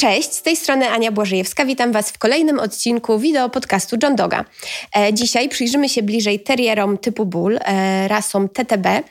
[0.00, 1.64] Cześć, z tej strony Ania Błażejewska.
[1.64, 4.44] Witam Was w kolejnym odcinku wideo podcastu John Doga.
[4.96, 9.02] E, dzisiaj przyjrzymy się bliżej terierom typu bull, e, rasom TTB e,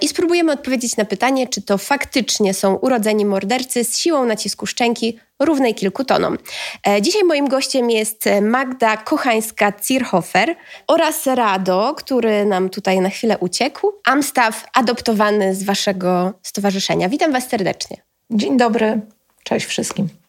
[0.00, 5.18] i spróbujemy odpowiedzieć na pytanie, czy to faktycznie są urodzeni mordercy z siłą nacisku szczęki
[5.38, 6.38] równej kilku tonom.
[7.00, 10.54] Dzisiaj moim gościem jest Magda Kochańska-Zierhofer
[10.86, 17.08] oraz Rado, który nam tutaj na chwilę uciekł, Amstaw adoptowany z Waszego stowarzyszenia.
[17.08, 17.96] Witam Was serdecznie.
[18.30, 19.00] Dzień dobry,
[19.44, 20.23] cześć wszystkim.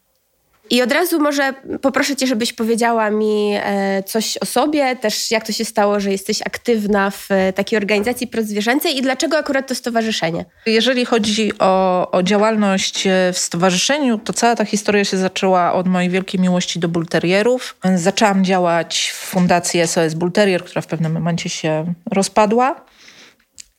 [0.70, 5.46] I od razu może poproszę Cię, żebyś powiedziała mi e, coś o sobie, też jak
[5.46, 9.76] to się stało, że jesteś aktywna w e, takiej organizacji prozwierzęcej i dlaczego akurat to
[9.76, 10.46] stowarzyszenie?
[10.66, 15.88] Jeżeli chodzi o, o działalność e, w stowarzyszeniu, to cała ta historia się zaczęła od
[15.88, 17.76] mojej wielkiej miłości do bulterierów.
[17.96, 22.86] Zaczęłam działać w fundacji SOS Bulterier, która w pewnym momencie się rozpadła.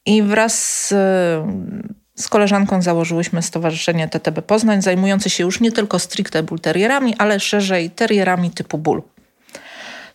[0.07, 0.95] I wraz z
[2.17, 7.91] z koleżanką założyłyśmy Stowarzyszenie TTB Poznań, zajmujące się już nie tylko stricte bulterierami, ale szerzej
[7.91, 9.03] terrierami typu bull.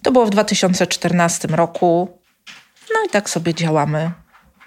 [0.03, 2.17] To było w 2014 roku.
[2.89, 4.11] No i tak sobie działamy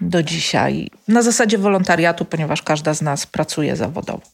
[0.01, 0.91] do dzisiaj.
[1.09, 4.34] Na zasadzie wolontariatu, ponieważ każda z nas pracuje zawodowo.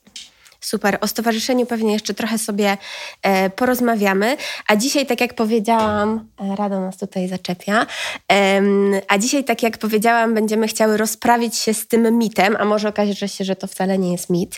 [0.60, 0.98] Super.
[1.00, 2.76] O stowarzyszeniu pewnie jeszcze trochę sobie
[3.22, 4.36] e, porozmawiamy.
[4.66, 7.86] A dzisiaj, tak jak powiedziałam, e, Rado nas tutaj zaczepia,
[8.32, 8.62] e,
[9.08, 13.32] a dzisiaj, tak jak powiedziałam, będziemy chciały rozprawić się z tym mitem, a może okazać
[13.32, 14.56] się, że to wcale nie jest mit.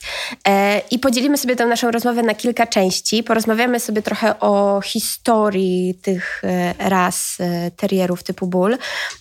[0.48, 3.23] E, I podzielimy sobie tę naszą rozmowę na kilka części.
[3.23, 8.78] Porozmawiamy sobie trochę o historii tych e, ras e, terrierów typu bull,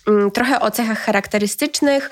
[0.08, 2.10] mm, trochę o cechach charakterystycznych.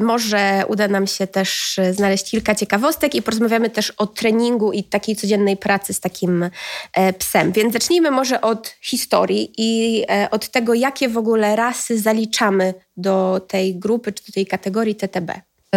[0.00, 5.16] może uda nam się też znaleźć kilka ciekawostek i porozmawiamy też o treningu i takiej
[5.16, 6.50] codziennej pracy z takim
[6.92, 7.52] e, psem.
[7.52, 13.40] Więc zacznijmy może od historii i e, od tego, jakie w ogóle rasy zaliczamy do
[13.48, 15.32] tej grupy czy do tej kategorii TTB.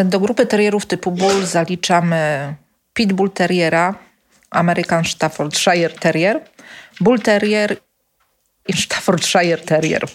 [0.05, 2.55] Do grupy terrierów typu bull zaliczamy
[2.93, 3.95] Pitbull Terriera,
[4.49, 6.41] American Staffordshire Terrier,
[7.01, 7.77] Bull Terrier
[8.67, 10.07] i Staffordshire Terrier.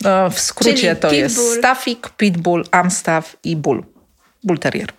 [0.00, 3.84] No, w skrócie Czyli to jest Staffik, Pitbull, Amstaff i Bull.
[4.44, 4.92] Bull Terrier.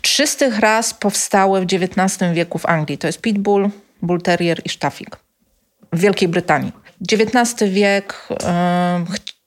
[0.00, 2.98] Trzy z tych ras powstały w XIX wieku w Anglii.
[2.98, 3.70] To jest Pitbull,
[4.02, 5.16] Bull Terrier i Staffik.
[5.92, 6.72] W Wielkiej Brytanii.
[7.12, 8.36] XIX wiek yy,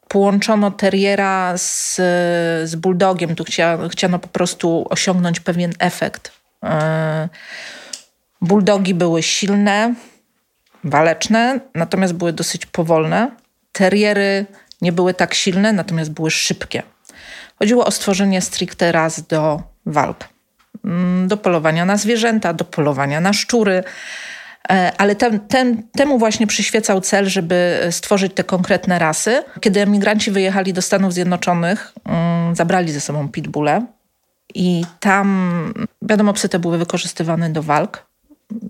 [0.08, 1.96] połączono terriera z,
[2.70, 3.36] z bulldogiem.
[3.36, 6.32] Tu chcia, chciano po prostu osiągnąć pewien efekt.
[6.64, 6.70] Yy,
[8.42, 9.94] bulldogi były silne,
[10.84, 13.32] waleczne, natomiast były dosyć powolne.
[13.72, 14.46] Terriery
[14.82, 16.84] nie były tak silne, natomiast były szybkie.
[17.64, 20.30] Chodziło o stworzenie stricte raz do walk.
[20.86, 23.84] Mm, do polowania na zwierzęta, do polowania na szczury.
[24.70, 29.44] E, ale ten, ten, temu właśnie przyświecał cel, żeby stworzyć te konkretne rasy.
[29.62, 33.86] Kiedy emigranci wyjechali do Stanów Zjednoczonych, mm, zabrali ze sobą pitbulle
[34.56, 38.06] i tam, wiadomo, psy te były wykorzystywane do walk,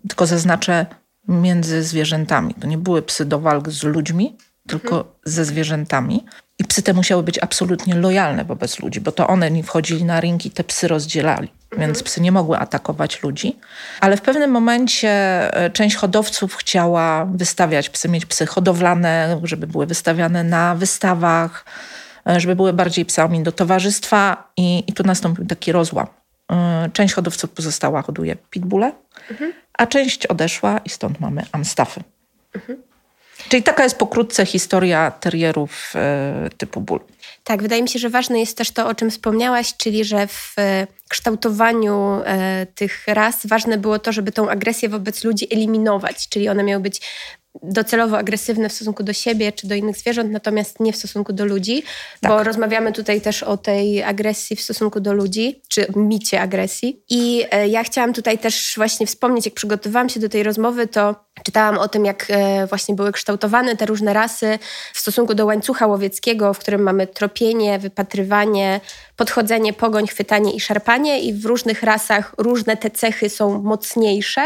[0.08, 0.86] tylko zaznaczę
[1.28, 2.54] między zwierzętami.
[2.54, 4.38] To nie były psy do walk z ludźmi,
[4.68, 5.16] tylko mhm.
[5.26, 6.26] ze zwierzętami.
[6.60, 10.46] I psy te musiały być absolutnie lojalne wobec ludzi, bo to one wchodzili na ring
[10.46, 11.52] i te psy rozdzielali.
[11.78, 13.58] Więc psy nie mogły atakować ludzi.
[14.00, 15.10] Ale w pewnym momencie
[15.54, 21.66] e, część hodowców chciała wystawiać psy, mieć psy hodowlane, żeby były wystawiane na wystawach,
[22.28, 24.52] e, żeby były bardziej psami do towarzystwa.
[24.58, 26.08] I, i tu nastąpił taki rozłam.
[26.52, 28.92] E, część hodowców pozostała, hoduje pitbulle,
[29.32, 29.54] mhm.
[29.74, 32.04] a część odeszła i stąd mamy amstafy.
[32.56, 32.93] Mhm.
[33.50, 37.00] Czyli taka jest pokrótce historia terrierów e, typu bull.
[37.44, 40.54] Tak, wydaje mi się, że ważne jest też to, o czym wspomniałaś, czyli że w
[40.58, 46.50] e, kształtowaniu e, tych ras ważne było to, żeby tą agresję wobec ludzi eliminować, czyli
[46.50, 47.02] one miały być
[47.64, 51.46] docelowo agresywne w stosunku do siebie czy do innych zwierząt, natomiast nie w stosunku do
[51.46, 51.84] ludzi,
[52.22, 52.32] tak.
[52.32, 57.04] bo rozmawiamy tutaj też o tej agresji w stosunku do ludzi, czy micie agresji.
[57.10, 61.78] I ja chciałam tutaj też właśnie wspomnieć, jak przygotowałam się do tej rozmowy, to czytałam
[61.78, 64.60] o tym, jak e, właśnie były kształtowane te różne rasy
[64.94, 68.82] w stosunku do łańcucha łowieckiego, w którym mamy tropienie, wypatrywanie,
[69.16, 74.42] podchodzenie, pogoń, chwytanie i szarpanie i w różnych rasach różne te cechy są mocniejsze,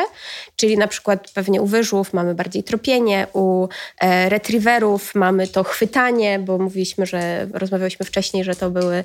[0.55, 3.67] czyli na przykład pewnie u wyżłów mamy bardziej tropienie, u
[4.01, 9.03] e, retriewerów mamy to chwytanie, bo mówiliśmy, że rozmawialiśmy wcześniej, że to były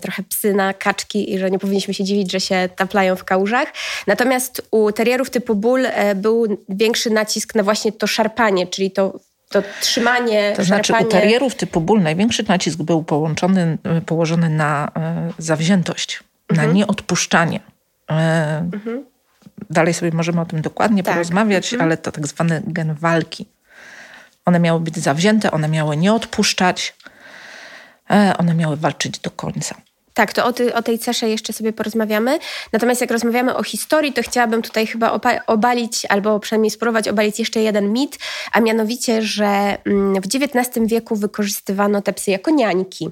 [0.00, 3.72] trochę psy na kaczki i że nie powinniśmy się dziwić, że się taplają w kałużach.
[4.06, 9.20] Natomiast u terrierów typu bull e, był większy nacisk na właśnie to szarpanie, czyli to
[9.48, 10.52] to trzymanie.
[10.56, 16.68] To znaczy u terrierów typu ból największy nacisk był połączony, położony na e, zawziętość, mhm.
[16.68, 17.60] na nieodpuszczanie.
[18.10, 19.04] E, mhm.
[19.70, 21.14] Dalej sobie możemy o tym dokładnie tak.
[21.14, 21.88] porozmawiać, mhm.
[21.88, 23.46] ale to tak zwany gen walki.
[24.44, 26.94] One miały być zawzięte, one miały nie odpuszczać,
[28.10, 29.74] e, one miały walczyć do końca.
[30.16, 32.38] Tak, to o, ty, o tej cesze jeszcze sobie porozmawiamy.
[32.72, 37.60] Natomiast jak rozmawiamy o historii, to chciałabym tutaj chyba obalić, albo przynajmniej spróbować obalić jeszcze
[37.60, 38.18] jeden mit,
[38.52, 43.10] a mianowicie, że mm, w XIX wieku wykorzystywano te psy jako niańki.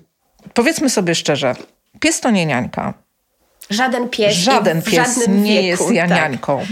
[0.55, 1.55] Powiedzmy sobie szczerze,
[2.01, 2.95] pies to nie niańka.
[3.71, 6.11] Żaden pies, Żaden pies nie wieku, jest tak.
[6.11, 6.59] niańką.
[6.59, 6.69] Tak.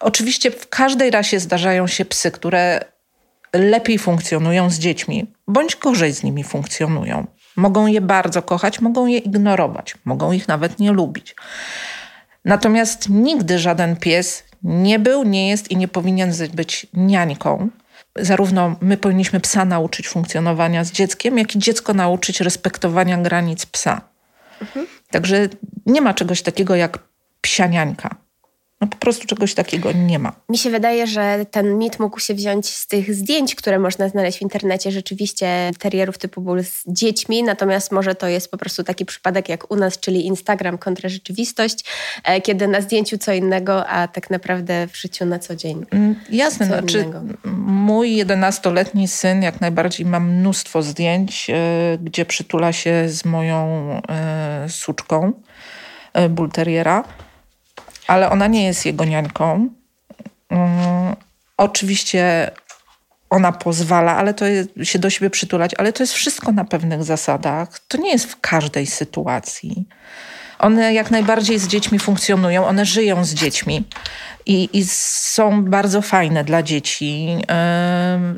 [0.00, 2.84] Oczywiście w każdej rasie zdarzają się psy, które
[3.52, 7.26] lepiej funkcjonują z dziećmi, bądź gorzej z nimi funkcjonują.
[7.58, 11.34] Mogą je bardzo kochać, mogą je ignorować, mogą ich nawet nie lubić.
[12.44, 17.68] Natomiast nigdy żaden pies nie był, nie jest i nie powinien być niańką.
[18.16, 24.00] Zarówno my powinniśmy psa nauczyć funkcjonowania z dzieckiem, jak i dziecko nauczyć respektowania granic psa.
[24.60, 24.86] Mhm.
[25.10, 25.48] Także
[25.86, 26.98] nie ma czegoś takiego jak
[27.40, 28.16] psianiańka.
[28.80, 30.32] No po prostu czegoś takiego nie ma.
[30.48, 34.38] Mi się wydaje, że ten mit mógł się wziąć z tych zdjęć, które można znaleźć
[34.38, 39.04] w internecie, rzeczywiście terierów typu bull z dziećmi, natomiast może to jest po prostu taki
[39.04, 41.84] przypadek jak u nas, czyli Instagram kontra rzeczywistość,
[42.24, 45.86] e, kiedy na zdjęciu co innego, a tak naprawdę w życiu na co dzień.
[45.90, 47.20] Mm, jasne, co znaczy innego.
[47.66, 54.66] mój 11-letni syn jak najbardziej ma mnóstwo zdjęć, e, gdzie przytula się z moją e,
[54.68, 55.32] suczką
[56.30, 57.04] bull terriera
[58.08, 59.68] ale ona nie jest jego niańką.
[60.50, 61.16] Um,
[61.56, 62.50] oczywiście
[63.30, 67.04] ona pozwala, ale to jest, się do siebie przytulać, ale to jest wszystko na pewnych
[67.04, 67.78] zasadach.
[67.88, 69.88] To nie jest w każdej sytuacji.
[70.58, 73.84] One jak najbardziej z dziećmi funkcjonują, one żyją z dziećmi
[74.46, 77.40] i, i są bardzo fajne dla dzieci yy,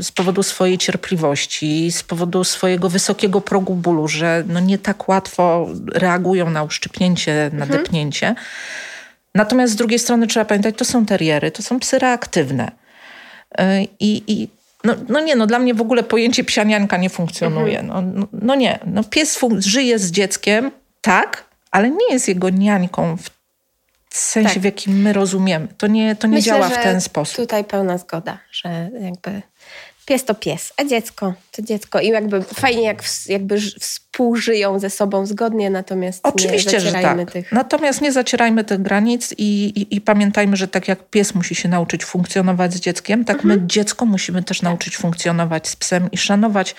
[0.02, 5.69] z powodu swojej cierpliwości, z powodu swojego wysokiego progu bólu, że no nie tak łatwo
[5.94, 7.82] reagują na uszczypnięcie, na mhm.
[7.82, 8.34] depnięcie.
[9.35, 12.71] Natomiast z drugiej strony trzeba pamiętać, to są teriery, to są psy reaktywne.
[13.61, 13.62] Y,
[14.00, 14.49] I, i
[14.85, 17.79] no, no nie, no dla mnie w ogóle pojęcie psianianka nie funkcjonuje.
[17.79, 18.05] Mhm.
[18.15, 23.17] No, no, no, nie, no pies żyje z dzieckiem, tak, ale nie jest jego niańką
[23.17, 23.31] w
[24.19, 24.62] sensie, tak.
[24.62, 25.69] w jakim my rozumiemy.
[25.79, 27.37] To nie, to nie Myślę, działa w ten sposób.
[27.37, 29.43] tutaj pełna zgoda, że jakby
[30.11, 32.01] pies to pies, a dziecko to dziecko.
[32.01, 37.33] I jakby fajnie, jak jakby współżyją ze sobą zgodnie, natomiast Oczywiście, nie zacierajmy że tak.
[37.33, 37.53] tych...
[37.53, 41.69] Natomiast nie zacierajmy tych granic i, i, i, pamiętajmy, że tak jak pies musi się
[41.69, 43.61] nauczyć funkcjonować z dzieckiem, tak mhm.
[43.61, 46.75] my dziecko musimy też nauczyć funkcjonować z psem i szanować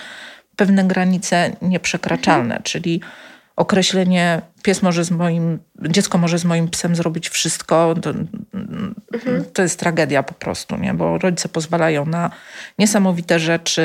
[0.55, 2.63] pewne granice nieprzekraczalne, mhm.
[2.63, 3.01] czyli
[3.61, 8.09] określenie pies może z moim, dziecko może z moim psem zrobić wszystko, to,
[9.13, 9.45] mhm.
[9.53, 10.93] to jest tragedia po prostu, nie?
[10.93, 12.31] bo rodzice pozwalają na
[12.79, 13.83] niesamowite rzeczy,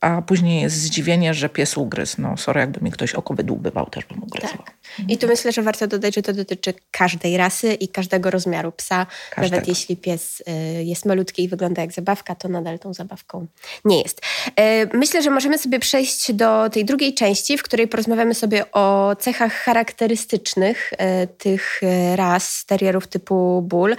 [0.00, 2.22] a później jest zdziwienie, że pies ugryzł.
[2.22, 4.64] No sorry, jakby mi ktoś oko wydłubywał, też bym ugryzła.
[4.64, 4.74] Tak.
[5.08, 9.06] I tu myślę, że warto dodać, że to dotyczy każdej rasy i każdego rozmiaru psa.
[9.30, 9.56] Każdego.
[9.56, 13.46] Nawet jeśli pies y, jest malutki i wygląda jak zabawka, to nadal tą zabawką
[13.84, 14.20] nie jest.
[14.48, 14.52] Y,
[14.92, 19.52] myślę, że możemy sobie przejść do tej drugiej części, w której porozmawiamy sobie o cechach
[19.52, 21.80] charakterystycznych y, tych
[22.16, 23.96] ras terrierów typu bull.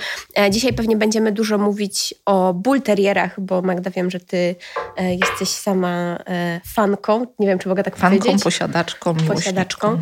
[0.50, 4.56] Dzisiaj pewnie będziemy dużo mówić o bull terrierach, bo Magda wiem, że ty
[4.98, 6.18] jesteś sama
[6.66, 7.26] fanką.
[7.40, 8.44] Nie wiem, czy mogę tak fanką, powiedzieć.
[8.44, 10.02] Posiadaczką, posiadaczką.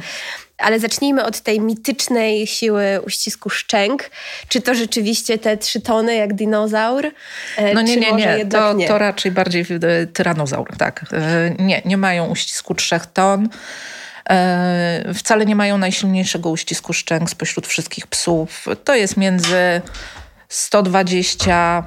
[0.57, 4.10] Ale zacznijmy od tej mitycznej siły uścisku szczęk.
[4.48, 7.06] Czy to rzeczywiście te trzy tony jak dinozaur?
[7.57, 8.46] E, no nie, nie, nie.
[8.46, 8.88] To, nie.
[8.88, 11.06] to raczej bardziej e, tyranozaur, tak.
[11.60, 13.50] Nie, nie mają uścisku trzech ton.
[15.14, 18.66] Wcale nie mają najsilniejszego uścisku szczęk spośród wszystkich psów.
[18.83, 19.81] To jest między
[20.50, 21.83] 120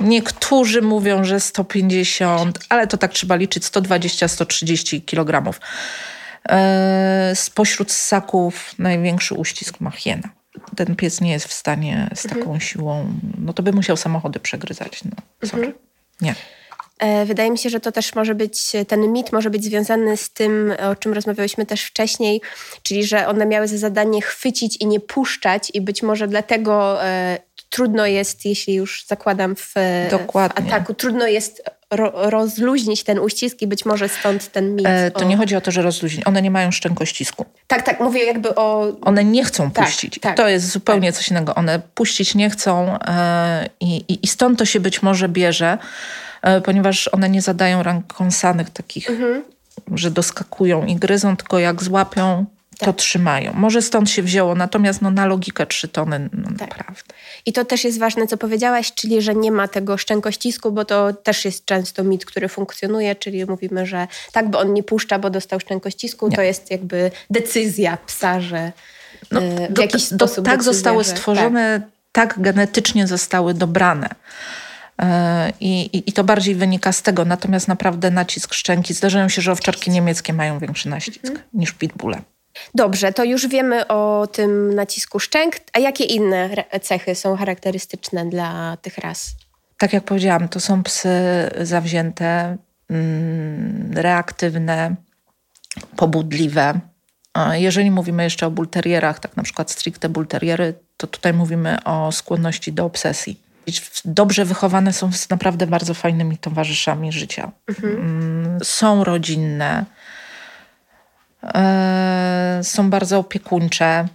[0.00, 5.58] Niektórzy mówią, że 150, ale to tak trzeba liczyć 120-130 kg.
[6.48, 10.28] E, spośród ssaków największy uścisk ma hiena.
[10.76, 12.60] Ten pies nie jest w stanie z taką mhm.
[12.60, 13.06] siłą,
[13.38, 15.04] no to by musiał samochody przegryzać.
[15.04, 15.66] No, sorry.
[15.66, 15.84] Mhm.
[16.20, 16.34] Nie.
[16.98, 20.30] E, wydaje mi się, że to też może być, ten mit może być związany z
[20.30, 22.40] tym, o czym rozmawiałyśmy też wcześniej,
[22.82, 27.38] czyli że one miały za zadanie chwycić i nie puszczać, i być może dlatego e,
[27.70, 29.74] trudno jest, jeśli już zakładam w,
[30.32, 31.62] w ataku, trudno jest
[31.96, 34.86] ro, rozluźnić ten uścisk i być może stąd ten mit.
[34.86, 35.28] E, to o...
[35.28, 36.26] nie chodzi o to, że rozluźnić.
[36.26, 37.46] One nie mają szczękościsku.
[37.66, 38.92] Tak, tak, mówię jakby o...
[39.00, 40.18] One nie chcą tak, puścić.
[40.20, 41.16] Tak, to jest zupełnie tak.
[41.16, 41.54] coś innego.
[41.54, 45.78] One puścić nie chcą e, i, i stąd to się być może bierze,
[46.42, 49.42] e, ponieważ one nie zadają rankonsanych takich, mhm.
[49.94, 52.44] że doskakują i gryzą, tylko jak złapią,
[52.78, 52.96] to tak.
[52.96, 53.52] trzymają.
[53.52, 56.70] Może stąd się wzięło, natomiast no, na logikę trzy tony no, tak.
[56.70, 57.14] naprawdę.
[57.46, 61.12] I to też jest ważne, co powiedziałaś, czyli że nie ma tego szczękościsku, bo to
[61.12, 65.30] też jest często mit, który funkcjonuje, czyli mówimy, że tak, bo on nie puszcza, bo
[65.30, 66.36] dostał szczękościsku, nie.
[66.36, 68.72] to jest jakby decyzja psa, że
[69.30, 71.80] no, e, w do, jakiś do, sposób Tak zostały że, stworzone,
[72.12, 72.34] tak.
[72.34, 74.08] tak genetycznie zostały dobrane.
[75.02, 77.24] E, I, i, I, to bardziej wynika z tego.
[77.24, 78.94] Natomiast naprawdę nacisk szczęki.
[78.94, 81.42] Zdarzają się, że owczarki niemieckie mają większy nacisk mhm.
[81.54, 82.22] niż pitbulle.
[82.74, 85.56] Dobrze, to już wiemy o tym nacisku szczęk.
[85.72, 86.50] A jakie inne
[86.82, 89.34] cechy są charakterystyczne dla tych ras?
[89.78, 91.10] Tak jak powiedziałam, to są psy
[91.60, 92.56] zawzięte,
[92.90, 94.94] mm, reaktywne,
[95.96, 96.80] pobudliwe.
[97.52, 102.72] Jeżeli mówimy jeszcze o bulterierach, tak na przykład stricte bulteriery, to tutaj mówimy o skłonności
[102.72, 103.40] do obsesji.
[104.04, 107.52] Dobrze wychowane są z naprawdę bardzo fajnymi towarzyszami życia.
[107.68, 107.96] Mhm.
[107.96, 109.84] Mm, są rodzinne,
[112.62, 114.08] są bardzo opiekuńcze,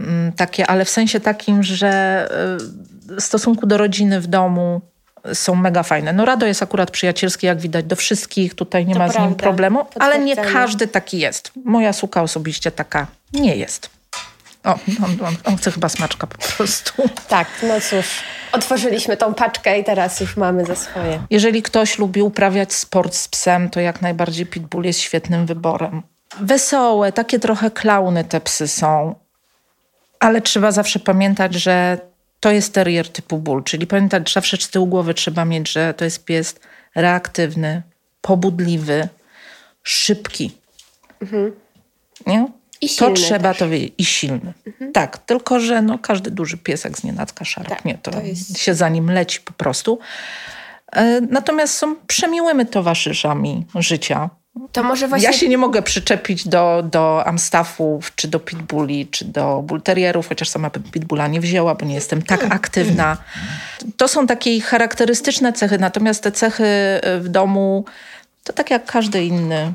[0.00, 1.88] mm, takie, ale w sensie takim, że
[3.10, 4.80] e, w stosunku do rodziny w domu
[5.34, 6.12] są mega fajne.
[6.12, 8.54] No Rado jest akurat przyjacielski, jak widać, do wszystkich.
[8.54, 9.24] Tutaj nie to ma prawda.
[9.24, 11.52] z nim problemu, ale nie każdy taki jest.
[11.64, 13.90] Moja suka osobiście taka nie jest.
[14.64, 14.70] O,
[15.04, 16.92] on, on, on, chce chyba smaczka po prostu.
[17.28, 18.06] Tak, no cóż.
[18.52, 21.22] Otworzyliśmy tą paczkę i teraz już mamy za swoje.
[21.30, 26.02] Jeżeli ktoś lubi uprawiać sport z psem, to jak najbardziej pitbull jest świetnym wyborem.
[26.40, 29.14] Wesołe, takie trochę klauny te psy są,
[30.20, 31.98] ale trzeba zawsze pamiętać, że
[32.40, 35.94] to jest terrier typu bull, czyli pamiętać, że zawsze z tyłu głowy trzeba mieć, że
[35.94, 36.54] to jest pies
[36.94, 37.82] reaktywny,
[38.20, 39.08] pobudliwy,
[39.82, 40.52] szybki.
[41.22, 41.52] Mhm.
[42.26, 42.48] Nie?
[42.80, 43.58] I silny to trzeba też.
[43.58, 43.94] to wiedzieć.
[43.98, 44.52] I silny.
[44.66, 44.92] Mhm.
[44.92, 47.94] Tak, tylko że no, każdy duży piesek z nienacka szarpnie.
[47.94, 48.58] Tak, to, to jest...
[48.58, 49.98] się za nim leci po prostu.
[50.92, 54.30] E, natomiast są przemiłymi towarzyszami życia.
[54.72, 55.26] To może właśnie...
[55.26, 60.48] Ja się nie mogę przyczepić do, do Amstaffów, czy do Pitbulli, czy do Bullterrierów, chociaż
[60.48, 63.16] sama bym Pitbulla nie wzięła, bo nie jestem tak aktywna.
[63.96, 66.64] To są takie charakterystyczne cechy, natomiast te cechy
[67.20, 67.84] w domu
[68.44, 69.72] to tak jak każdy inny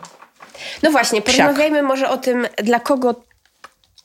[0.84, 3.24] no właśnie, porozmawiajmy może o tym, dla kogo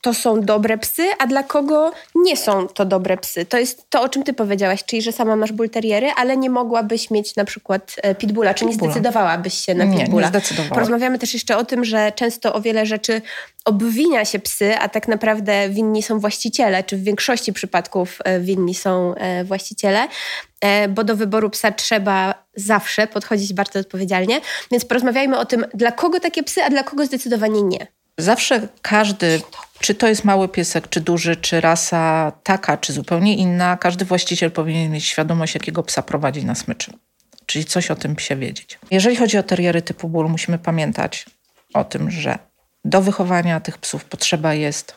[0.01, 3.45] to są dobre psy, a dla kogo nie są to dobre psy.
[3.45, 7.11] To jest to, o czym ty powiedziałaś, czyli że sama masz bulteriery, ale nie mogłabyś
[7.11, 10.29] mieć na przykład e, pitbulla, czy nie zdecydowałabyś się na pitbulla.
[10.29, 13.21] Nie, nie Porozmawiamy też jeszcze o tym, że często o wiele rzeczy
[13.65, 18.75] obwinia się psy, a tak naprawdę winni są właściciele, czy w większości przypadków e, winni
[18.75, 20.07] są e, właściciele,
[20.89, 24.41] bo do wyboru psa trzeba zawsze podchodzić bardzo odpowiedzialnie.
[24.71, 27.87] Więc porozmawiajmy o tym, dla kogo takie psy, a dla kogo zdecydowanie nie.
[28.17, 29.41] Zawsze każdy,
[29.79, 34.51] czy to jest mały piesek, czy duży, czy rasa taka, czy zupełnie inna, każdy właściciel
[34.51, 36.93] powinien mieć świadomość, jakiego psa prowadzi na smyczy.
[37.45, 38.79] Czyli coś o tym psie wiedzieć.
[38.91, 41.25] Jeżeli chodzi o teriery typu bull, musimy pamiętać
[41.73, 42.39] o tym, że
[42.85, 44.95] do wychowania tych psów potrzeba jest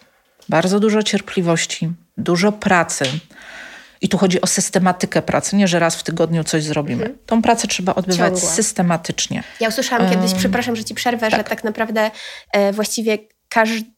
[0.49, 3.05] bardzo dużo cierpliwości, dużo pracy.
[4.01, 7.03] I tu chodzi o systematykę pracy, nie że raz w tygodniu coś zrobimy.
[7.03, 7.19] Mhm.
[7.27, 9.43] Tą pracę trzeba odbywać systematycznie.
[9.61, 11.41] Ja usłyszałam kiedyś, przepraszam, że ci przerwę, tak.
[11.41, 12.11] że tak naprawdę
[12.53, 13.91] e, właściwie każdy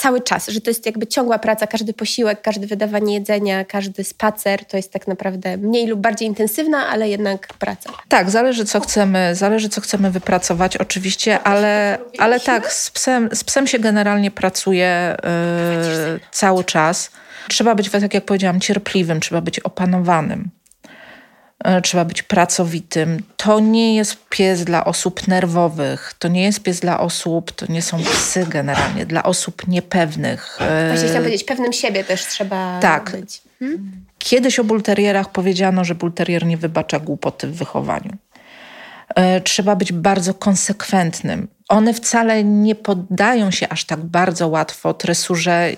[0.00, 4.64] cały czas, że to jest jakby ciągła praca, każdy posiłek, każde wydawanie jedzenia, każdy spacer
[4.64, 7.90] to jest tak naprawdę mniej lub bardziej intensywna, ale jednak praca.
[8.08, 13.44] Tak, zależy co chcemy, zależy co chcemy wypracować oczywiście, ale, ale tak, z psem, z
[13.44, 15.16] psem się generalnie pracuje
[16.12, 17.10] yy, cały czas.
[17.48, 20.50] Trzeba być, tak jak powiedziałam, cierpliwym, trzeba być opanowanym.
[21.64, 23.22] E, trzeba być pracowitym.
[23.36, 27.82] To nie jest pies dla osób nerwowych, to nie jest pies dla osób, to nie
[27.82, 30.58] są psy generalnie, dla osób niepewnych.
[30.60, 33.10] E, Właśnie chciałam powiedzieć, pewnym siebie też trzeba tak.
[33.10, 33.42] być.
[33.58, 33.92] Hmm?
[34.18, 38.16] Kiedyś o bulterierach powiedziano, że bulterier nie wybacza głupoty w wychowaniu.
[39.14, 41.48] E, trzeba być bardzo konsekwentnym.
[41.68, 45.70] One wcale nie poddają się aż tak bardzo łatwo tresurze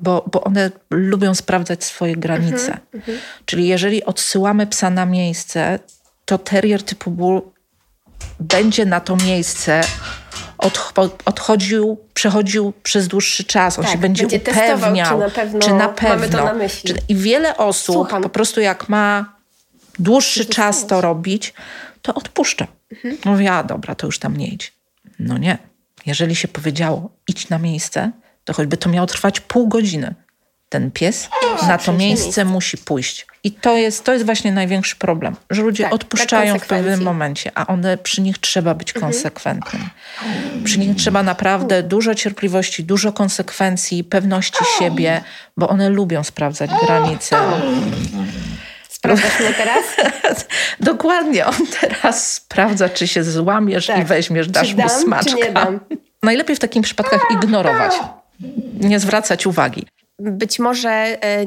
[0.00, 2.72] bo, bo one lubią sprawdzać swoje granice.
[2.72, 3.18] Mhm, mhm.
[3.44, 5.78] Czyli jeżeli odsyłamy psa na miejsce,
[6.24, 7.42] to terrier typu bull
[8.40, 9.80] będzie na to miejsce
[11.24, 13.78] odchodził, przechodził przez dłuższy czas.
[13.78, 16.44] On tak, się będzie, będzie upewniał, testował, czy na pewno, czy na pewno mamy to
[16.44, 16.94] na myśli.
[16.94, 18.22] Czy, I wiele osób Słucham.
[18.22, 19.36] po prostu jak ma
[19.98, 21.54] dłuższy czas to robić,
[22.02, 22.66] to odpuszcza.
[22.92, 23.18] Mhm.
[23.24, 24.72] Mówi, a dobra, to już tam nie idź.
[25.18, 25.58] No nie.
[26.06, 28.10] Jeżeli się powiedziało, idź na miejsce,
[28.48, 30.14] to choćby to miało trwać pół godziny.
[30.68, 31.28] Ten pies
[31.66, 33.26] na to miejsce musi pójść.
[33.44, 37.52] I to jest, to jest właśnie największy problem, że ludzie tak, odpuszczają w pewnym momencie,
[37.54, 39.12] a one przy nich trzeba być mhm.
[39.12, 39.82] konsekwentnym.
[40.64, 45.22] Przy nich trzeba naprawdę dużo cierpliwości, dużo konsekwencji, pewności siebie,
[45.56, 47.36] bo one lubią sprawdzać granice.
[48.88, 49.84] Sprawdzasz mnie teraz?
[50.80, 51.46] Dokładnie.
[51.46, 53.98] On teraz sprawdza, czy się złamiesz tak.
[53.98, 55.72] i weźmiesz, dasz mu smaczka.
[56.22, 57.92] Najlepiej w takich przypadkach ignorować
[58.80, 59.86] nie zwracać uwagi.
[60.18, 61.44] Być może e,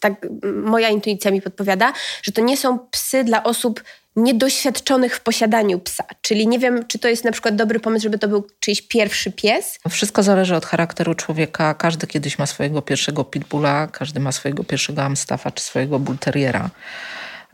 [0.00, 0.26] tak
[0.64, 3.82] moja intuicja mi podpowiada, że to nie są psy dla osób
[4.16, 6.04] niedoświadczonych w posiadaniu psa.
[6.22, 9.32] Czyli nie wiem, czy to jest na przykład dobry pomysł, żeby to był czyjś pierwszy
[9.32, 9.78] pies.
[9.90, 11.74] Wszystko zależy od charakteru człowieka.
[11.74, 16.70] Każdy kiedyś ma swojego pierwszego pitbulla, każdy ma swojego pierwszego amstaffa czy swojego bullterriera.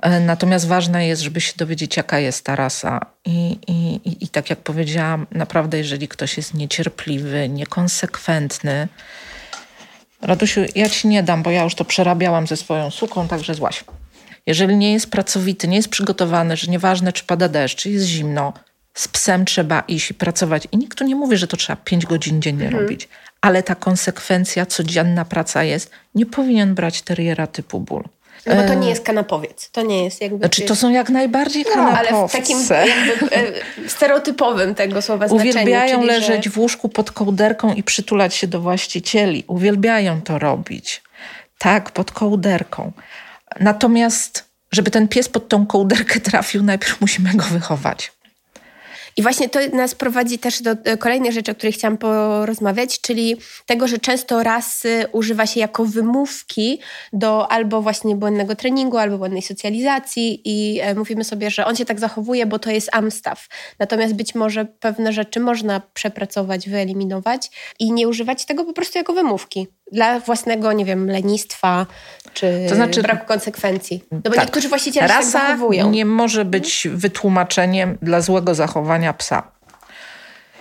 [0.04, 3.00] E, natomiast ważne jest, żeby się dowiedzieć, jaka jest ta rasa.
[3.24, 8.88] I, i, i, I tak jak powiedziałam, naprawdę, jeżeli ktoś jest niecierpliwy, niekonsekwentny,
[10.22, 13.84] Radusiu, ja ci nie dam, bo ja już to przerabiałam ze swoją suką, także złaś.
[14.46, 18.52] Jeżeli nie jest pracowity, nie jest przygotowany, że nieważne czy pada deszcz, czy jest zimno,
[18.94, 20.68] z psem trzeba iść i pracować.
[20.72, 22.82] I nikt tu nie mówi, że to trzeba 5 godzin dziennie mhm.
[22.82, 23.08] robić,
[23.40, 28.04] ale ta konsekwencja, codzienna praca jest, nie powinien brać teriera typu ból.
[28.46, 29.70] No bo to nie jest kanapowiec.
[29.70, 30.38] To nie jest jakby...
[30.38, 32.12] Znaczy to są jak najbardziej kanapowce.
[32.12, 32.58] No, ale w takim
[33.08, 35.50] jakby, e, stereotypowym tego słowa znaczeniu.
[35.50, 36.50] Uwielbiają leżeć że...
[36.50, 39.44] w łóżku pod kołderką i przytulać się do właścicieli.
[39.46, 41.02] Uwielbiają to robić.
[41.58, 42.92] Tak, pod kołderką.
[43.60, 48.12] Natomiast, żeby ten pies pod tą kołderkę trafił, najpierw musimy go wychować.
[49.16, 53.88] I właśnie to nas prowadzi też do kolejnej rzeczy, o której chciałam porozmawiać, czyli tego,
[53.88, 56.80] że często rasy używa się jako wymówki
[57.12, 61.84] do albo właśnie błędnego treningu, albo błędnej socjalizacji i e, mówimy sobie, że on się
[61.84, 63.48] tak zachowuje, bo to jest amstaw.
[63.78, 69.12] Natomiast być może pewne rzeczy można przepracować, wyeliminować i nie używać tego po prostu jako
[69.12, 71.86] wymówki dla własnego, nie wiem, lenistwa
[72.34, 74.04] czy to znaczy, braku konsekwencji.
[74.12, 75.90] No bo tak, niektórzy właściciele rasa się tak zachowują.
[75.90, 79.54] nie może być wytłumaczeniem dla złego zachowania psa.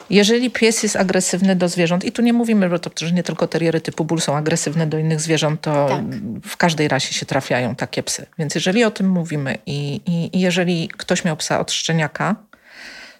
[0.09, 3.47] Jeżeli pies jest agresywny do zwierząt, i tu nie mówimy, że to że nie tylko
[3.47, 6.01] teriery typu ból są agresywne do innych zwierząt, to tak.
[6.45, 8.25] w każdej rasie się trafiają takie psy.
[8.37, 12.35] Więc jeżeli o tym mówimy i, i, i jeżeli ktoś miał psa od szczeniaka,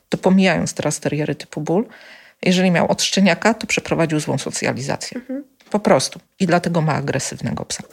[0.09, 1.85] to pomijając teraz teriery typu ból,
[2.41, 5.17] jeżeli miał od szczeniaka, to przeprowadził złą socjalizację.
[5.17, 5.43] Mhm.
[5.73, 6.19] Po prostu.
[6.39, 7.83] I dlatego ma agresywnego psa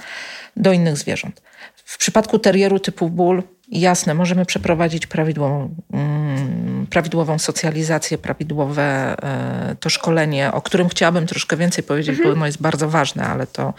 [0.56, 1.42] do innych zwierząt.
[1.84, 9.90] W przypadku terieru typu ból, jasne, możemy przeprowadzić prawidłową, mm, prawidłową socjalizację, prawidłowe e, to
[9.90, 12.28] szkolenie, o którym chciałabym troszkę więcej powiedzieć, mhm.
[12.28, 13.74] bo ono jest bardzo ważne, ale to,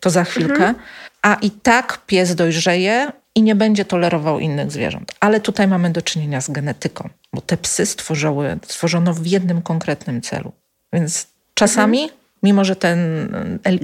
[0.00, 0.54] to za chwilkę.
[0.54, 0.74] Mhm.
[1.22, 5.14] A i tak pies dojrzeje i nie będzie tolerował innych zwierząt.
[5.20, 10.22] Ale tutaj mamy do czynienia z genetyką, bo te psy stworzyły, stworzono w jednym konkretnym
[10.22, 10.52] celu.
[10.92, 12.98] Więc czasami mhm mimo że ten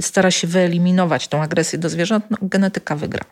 [0.00, 3.24] stara się wyeliminować tą agresję do zwierząt, no, genetyka wygra.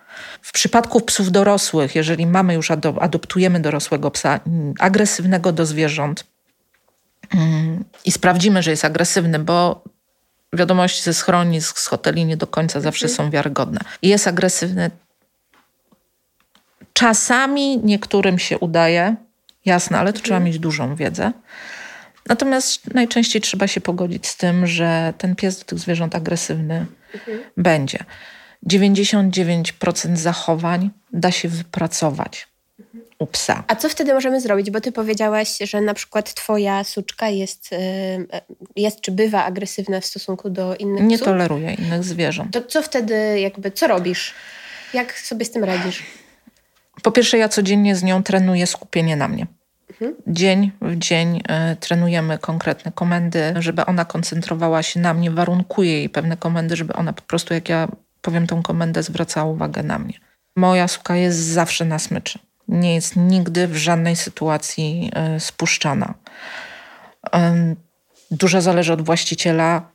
[0.42, 2.70] W przypadku psów dorosłych, jeżeli mamy już
[3.00, 6.24] adoptujemy dorosłego psa mm, agresywnego do zwierząt
[7.34, 9.84] mm, i sprawdzimy, że jest agresywny, bo
[10.52, 13.16] wiadomości ze schronisk, z hoteli nie do końca zawsze mhm.
[13.16, 13.80] są wiarygodne.
[14.02, 14.90] I jest agresywny.
[16.92, 19.16] Czasami niektórym się udaje,
[19.64, 20.44] jasne, ale to trzeba mhm.
[20.44, 21.32] mieć dużą wiedzę.
[22.28, 27.40] Natomiast najczęściej trzeba się pogodzić z tym, że ten pies do tych zwierząt agresywny mhm.
[27.56, 27.98] będzie.
[28.70, 32.48] 99% zachowań da się wypracować
[33.18, 33.64] u psa.
[33.66, 34.70] A co wtedy możemy zrobić?
[34.70, 37.76] Bo ty powiedziałaś, że na przykład twoja suczka jest, y,
[38.76, 41.28] jest czy bywa agresywna w stosunku do innych Nie psów.
[41.28, 42.52] toleruje innych zwierząt.
[42.52, 44.34] To co wtedy jakby, co robisz?
[44.94, 46.02] Jak sobie z tym radzisz?
[47.02, 49.46] Po pierwsze, ja codziennie z nią trenuję skupienie na mnie.
[50.26, 51.36] Dzień w dzień
[51.72, 56.92] y, trenujemy konkretne komendy, żeby ona koncentrowała się na mnie, warunkuję jej pewne komendy, żeby
[56.92, 57.88] ona po prostu, jak ja
[58.22, 60.14] powiem tą komendę, zwracała uwagę na mnie.
[60.56, 62.38] Moja suka jest zawsze na smyczy.
[62.68, 66.14] Nie jest nigdy w żadnej sytuacji y, spuszczana.
[68.30, 69.94] Dużo zależy od właściciela.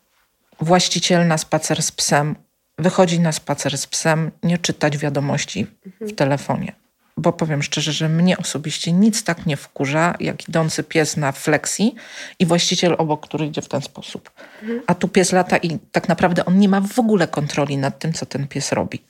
[0.61, 2.35] Właściciel na spacer z psem
[2.79, 5.67] wychodzi na spacer z psem, nie czytać wiadomości
[6.01, 6.75] w telefonie
[7.19, 11.95] bo powiem szczerze, że mnie osobiście nic tak nie wkurza, jak idący pies na flexi
[12.39, 14.31] i właściciel obok, który idzie w ten sposób.
[14.87, 18.13] A tu pies lata i tak naprawdę on nie ma w ogóle kontroli nad tym,
[18.13, 19.01] co ten pies robi.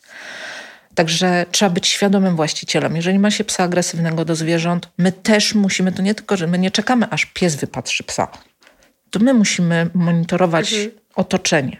[0.95, 2.95] Także trzeba być świadomym właścicielem.
[2.95, 6.59] Jeżeli ma się psa agresywnego do zwierząt, my też musimy, to nie tylko, że my
[6.59, 8.27] nie czekamy, aż pies wypatrzy psa.
[9.11, 10.91] To my musimy monitorować mhm.
[11.15, 11.77] otoczenie.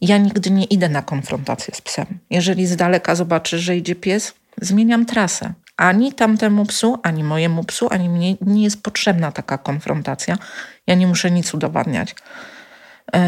[0.00, 2.06] Ja nigdy nie idę na konfrontację z psem.
[2.30, 7.88] Jeżeli z daleka zobaczę, że idzie pies, zmieniam trasę ani tamtemu psu, ani mojemu psu,
[7.90, 10.38] ani mnie nie jest potrzebna taka konfrontacja.
[10.86, 12.14] Ja nie muszę nic udowadniać.
[13.14, 13.20] Yy,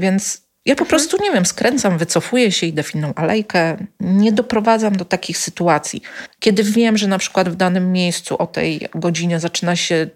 [0.00, 0.88] więc ja po mhm.
[0.88, 3.76] prostu, nie wiem, skręcam, wycofuję się, idę w inną alejkę.
[4.00, 6.02] Nie doprowadzam do takich sytuacji.
[6.38, 10.06] Kiedy wiem, że na przykład w danym miejscu o tej godzinie zaczyna się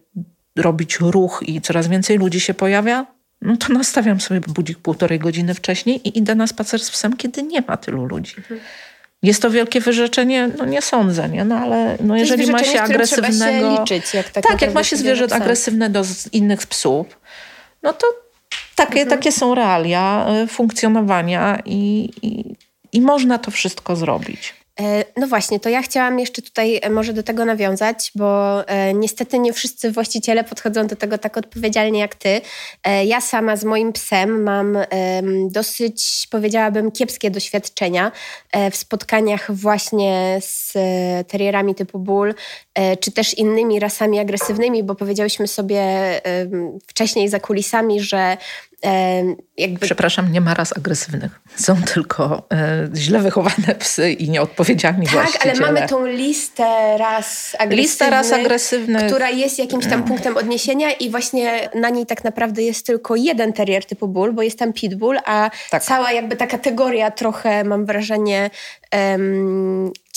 [0.56, 3.06] robić ruch i coraz więcej ludzi się pojawia,
[3.42, 7.42] no to nastawiam sobie budzik półtorej godziny wcześniej i idę na spacer z psem, kiedy
[7.42, 8.34] nie ma tylu ludzi.
[8.38, 8.60] Mhm.
[9.22, 10.50] Jest to wielkie wyrzeczenie?
[10.58, 11.44] No nie sądzę, nie?
[11.44, 13.76] No ale no jeżeli ma się agresywnego...
[13.76, 16.02] Się liczyć, jak tak, tak jak ma się zwierzę agresywne do
[16.32, 17.06] innych psów,
[17.82, 18.06] no to
[18.74, 19.18] takie, mhm.
[19.18, 22.54] takie są realia y, funkcjonowania i, i,
[22.92, 24.54] i można to wszystko zrobić.
[24.80, 28.94] E, no właśnie, to ja chciałam jeszcze tutaj e, może do tego nawiązać, bo e,
[28.94, 32.40] niestety nie wszyscy właściciele podchodzą do tego tak odpowiedzialnie jak ty.
[33.06, 34.78] Ja sama z moim psem mam
[35.50, 38.12] dosyć, powiedziałabym, kiepskie doświadczenia
[38.70, 40.72] w spotkaniach właśnie z
[41.28, 42.34] terrierami typu bull,
[43.00, 45.82] czy też innymi rasami agresywnymi, bo powiedziałyśmy sobie
[46.86, 48.36] wcześniej za kulisami, że
[49.56, 49.86] jakby...
[49.86, 51.40] Przepraszam, nie ma ras agresywnych.
[51.56, 55.54] Są tylko e, źle wychowane psy i nieodpowiedzialni tak, właściciele.
[55.54, 60.36] Tak, ale mamy tą listę ras agresywnych, Lista ras agresywnych, która jest jakimś tam punktem
[60.36, 64.58] odniesienia i właśnie na niej tak naprawdę jest tylko jeden terrier typu bull, bo jest
[64.58, 65.82] tam pitbull, a tak.
[65.82, 68.50] cała jakby ta kategoria trochę, mam wrażenie,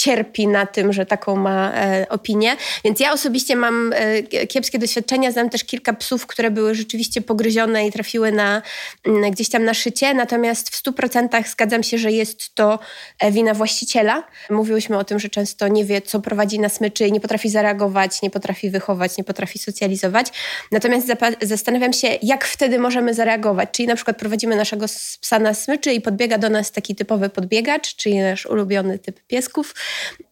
[0.02, 2.56] cierpi na tym, że taką ma e, opinię.
[2.86, 5.32] Więc ja osobiście mam e, kiepskie doświadczenia.
[5.32, 8.62] Znam też kilka psów, które były rzeczywiście pogryzione i trafiły na,
[9.06, 10.14] mm, gdzieś tam na szycie.
[10.14, 12.80] Natomiast w 100% zgadzam się, że jest to
[13.20, 14.24] e, wina właściciela.
[14.50, 18.22] Mówiłyśmy o tym, że często nie wie, co prowadzi na smyczy i nie potrafi zareagować,
[18.22, 20.28] nie potrafi wychować, nie potrafi socjalizować.
[20.72, 21.08] Natomiast
[21.42, 23.70] zastanawiam się, jak wtedy możemy zareagować.
[23.72, 24.86] Czyli na przykład prowadzimy naszego
[25.22, 28.61] psa na smyczy i podbiega do nas taki typowy podbiegacz, czyli nasz ulubiony
[29.00, 29.76] typ piesków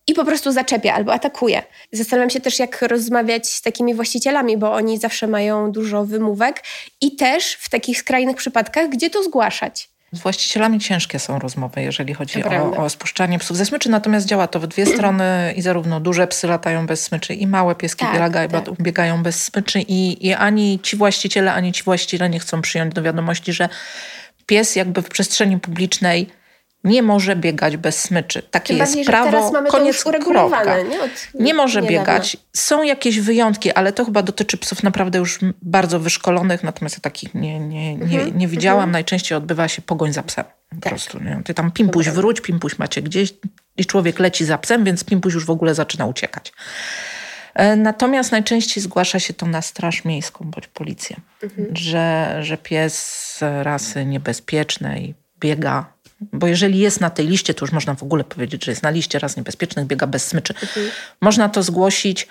[0.08, 1.64] i po prostu zaczepia albo atakuje.
[1.92, 6.64] Zastanawiam się też, jak rozmawiać z takimi właścicielami, bo oni zawsze mają dużo wymówek
[7.02, 9.90] i też w takich skrajnych przypadkach, gdzie to zgłaszać.
[10.12, 14.48] Z właścicielami ciężkie są rozmowy, jeżeli chodzi o, o, spuszczanie psów ze smyczy, natomiast działa
[14.48, 18.14] to w dwie strony i zarówno duże psy latają bez smyczy i małe pieski tak,
[18.14, 18.82] biegają, tak.
[18.82, 23.02] biegają bez smyczy i, i ani ci właściciele, ani ci właściciele nie chcą przyjąć do
[23.02, 23.70] wiadomości, że
[24.46, 26.30] pies jakby w przestrzeni publicznej
[26.84, 28.42] nie może biegać bez smyczy.
[28.42, 30.84] Takie jest bardziej, prawo, teraz mamy koniec to uregulowane.
[30.84, 32.00] Nie, Od, nie może niedawno.
[32.00, 32.38] biegać.
[32.54, 37.36] Są jakieś wyjątki, ale to chyba dotyczy psów naprawdę już bardzo wyszkolonych, natomiast ja takich
[37.36, 38.38] nie, nie, nie, mhm.
[38.38, 38.80] nie widziałam.
[38.80, 38.92] Mhm.
[38.92, 40.46] Najczęściej odbywa się pogoń za psem.
[40.70, 40.94] Po tak.
[40.94, 41.24] prostu.
[41.24, 41.42] Nie?
[41.46, 42.22] Ty tam pimpuś Dobra.
[42.22, 43.34] wróć, pimpuś macie gdzieś
[43.78, 46.54] i człowiek leci za psem, więc pimpuś już w ogóle zaczyna uciekać.
[47.54, 51.68] E, natomiast najczęściej zgłasza się to na Straż Miejską bądź policję, mhm.
[51.76, 57.94] że, że pies rasy niebezpiecznej biega bo jeżeli jest na tej liście, to już można
[57.96, 60.54] w ogóle powiedzieć, że jest na liście raz niebezpiecznych, biega bez smyczy.
[60.54, 60.90] Mhm.
[61.22, 62.28] Można to zgłosić.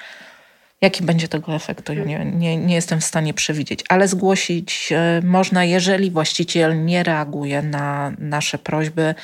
[0.80, 4.92] Jaki będzie tego efekt, to ja nie, nie, nie jestem w stanie przewidzieć, ale zgłosić
[4.92, 9.14] e, można, jeżeli właściciel nie reaguje na nasze prośby.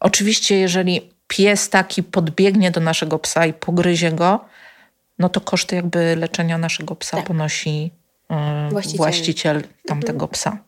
[0.00, 4.44] Oczywiście, jeżeli pies taki podbiegnie do naszego psa i pogryzie go,
[5.18, 7.26] no to koszty jakby leczenia naszego psa tak.
[7.26, 7.90] ponosi
[8.30, 10.30] e, właściciel, właściciel tamtego mhm.
[10.30, 10.58] psa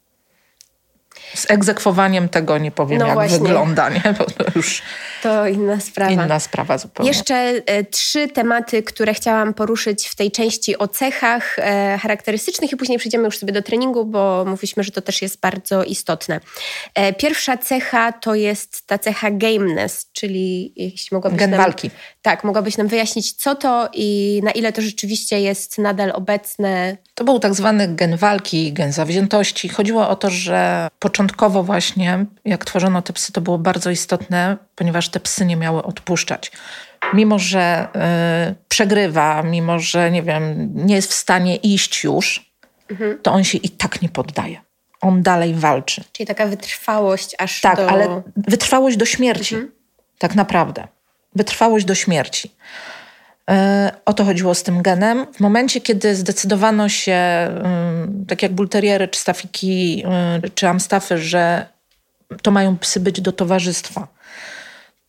[1.35, 3.38] z egzekwowaniem tego nie powiem, no jak właśnie.
[3.38, 4.14] wygląda, nie?
[4.18, 4.83] Bo to już
[5.23, 6.12] to inna sprawa.
[6.12, 7.11] Inna sprawa zupełnie.
[7.11, 12.77] Jeszcze e, trzy tematy, które chciałam poruszyć w tej części o cechach e, charakterystycznych i
[12.77, 16.40] później przejdziemy już sobie do treningu, bo mówiliśmy, że to też jest bardzo istotne.
[16.94, 21.90] E, pierwsza cecha to jest ta cecha gameness, czyli jeśli mogłabyś Gen nam, walki.
[22.23, 26.97] Tak, mogłabyś nam wyjaśnić, co to i na ile to rzeczywiście jest nadal obecne.
[27.14, 29.68] To był tak zwany gen walki, gen zawziętości.
[29.68, 35.09] Chodziło o to, że początkowo właśnie, jak tworzono te psy, to było bardzo istotne, ponieważ
[35.09, 36.53] te psy nie miały odpuszczać.
[37.12, 37.88] Mimo, że
[38.50, 42.53] y, przegrywa, mimo, że nie wiem, nie jest w stanie iść już,
[42.90, 43.18] mhm.
[43.22, 44.61] to on się i tak nie poddaje.
[45.00, 46.05] On dalej walczy.
[46.12, 47.83] Czyli taka wytrwałość aż tak, do...
[47.83, 49.55] Tak, ale wytrwałość do śmierci.
[49.55, 49.72] Mhm.
[50.18, 50.88] Tak naprawdę.
[51.35, 52.50] Wytrwałość do śmierci.
[53.51, 55.27] E, o to chodziło z tym genem.
[55.33, 57.19] W momencie, kiedy zdecydowano się,
[58.29, 60.05] tak jak bulteriery, czy stafiki,
[60.45, 61.67] y, czy amstafy, że
[62.43, 64.09] to mają psy być do towarzystwa,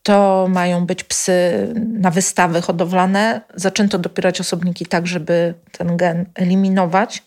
[0.03, 7.23] to mają być psy na wystawy hodowlane, zaczęto dopierać osobniki tak, żeby ten gen eliminować.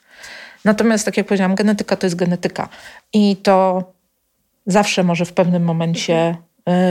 [0.65, 2.69] Natomiast, tak jak powiedziałam, genetyka to jest genetyka
[3.13, 3.85] i to
[4.67, 6.37] zawsze może w pewnym momencie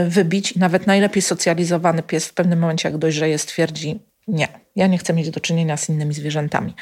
[0.04, 0.56] y, wybić.
[0.56, 5.30] Nawet najlepiej socjalizowany pies w pewnym momencie, jak dojrzeje, stwierdzi, nie, ja nie chcę mieć
[5.30, 6.74] do czynienia z innymi zwierzętami.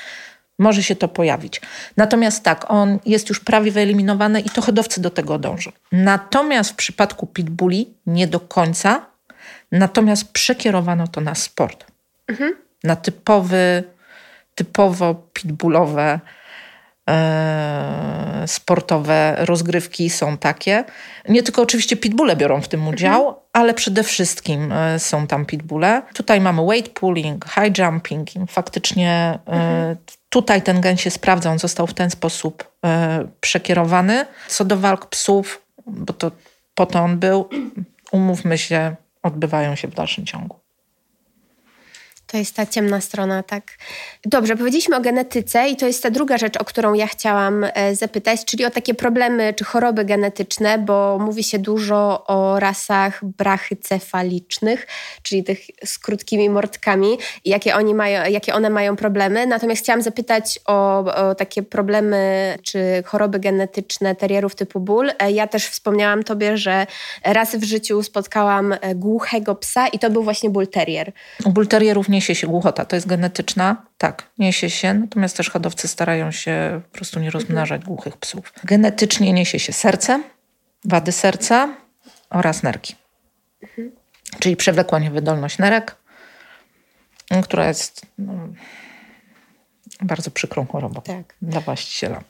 [0.59, 1.61] Może się to pojawić.
[1.97, 5.71] Natomiast tak, on jest już prawie wyeliminowany i to hodowcy do tego dążą.
[5.93, 9.07] Natomiast w przypadku pitbulli nie do końca,
[9.73, 11.85] natomiast przekierowano to na sport.
[12.29, 12.57] Mhm.
[12.85, 13.85] Na typowy,
[14.55, 16.21] typowo pitbullowe
[18.47, 20.85] sportowe rozgrywki są takie.
[21.29, 22.95] Nie tylko oczywiście pitbulle biorą w tym mhm.
[22.95, 23.37] udział, mhm.
[23.53, 26.03] ale przede wszystkim e, są tam pitbulle.
[26.15, 28.29] Tutaj mamy weight pulling, high jumping.
[28.49, 29.97] Faktycznie e, mhm.
[30.29, 32.77] tutaj ten gen się sprawdza, on został w ten sposób
[33.41, 34.27] przekierowany.
[34.49, 36.31] Co do walk psów, bo to
[36.75, 37.49] po to on był,
[38.13, 40.66] umówmy się, odbywają się w dalszym ciągu.
[42.27, 43.63] To jest ta ciemna strona, tak.
[44.25, 47.95] Dobrze, powiedzieliśmy o genetyce i to jest ta druga rzecz, o którą ja chciałam e,
[47.95, 54.87] zapytać, czyli o takie problemy czy choroby genetyczne, bo mówi się dużo o rasach brachycefalicznych,
[55.23, 59.47] czyli tych z krótkimi mordkami, jakie, oni mają, jakie one mają problemy.
[59.47, 65.11] Natomiast chciałam zapytać o, o takie problemy czy choroby genetyczne terierów typu ból.
[65.19, 66.87] E, ja też wspomniałam tobie, że
[67.25, 71.13] raz w życiu spotkałam e, głuchego psa i to był właśnie bull terrier.
[71.47, 76.31] Bull terrierów niesie się głuchota, to jest genetyczna, tak, niesie się, natomiast też hodowcy starają
[76.31, 78.53] się po prostu nie rozmnażać głuchych psów.
[78.65, 80.23] Genetycznie niesie się serce,
[80.85, 81.69] wady serca
[82.31, 82.95] oraz nerki.
[83.63, 83.91] Mhm.
[84.39, 85.97] Czyli przewlekła niewydolność nerek,
[87.43, 88.33] która jest no,
[90.03, 91.35] bardzo przykrą chorobą tak.
[91.43, 92.23] dla właściciela.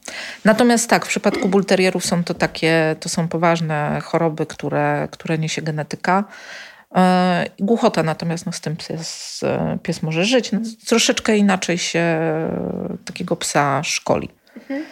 [0.44, 5.62] Natomiast tak, w przypadku bulterierów są to takie, to są poważne choroby, które, które niesie
[5.62, 6.24] genetyka.
[6.94, 9.40] E, głuchota natomiast no, z tym pies,
[9.82, 10.52] pies może żyć.
[10.52, 12.20] No, troszeczkę inaczej się
[13.04, 14.28] takiego psa szkoli.
[14.56, 14.84] Mhm.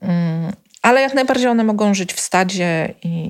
[0.00, 3.24] Mm, ale jak najbardziej one mogą żyć w stadzie i,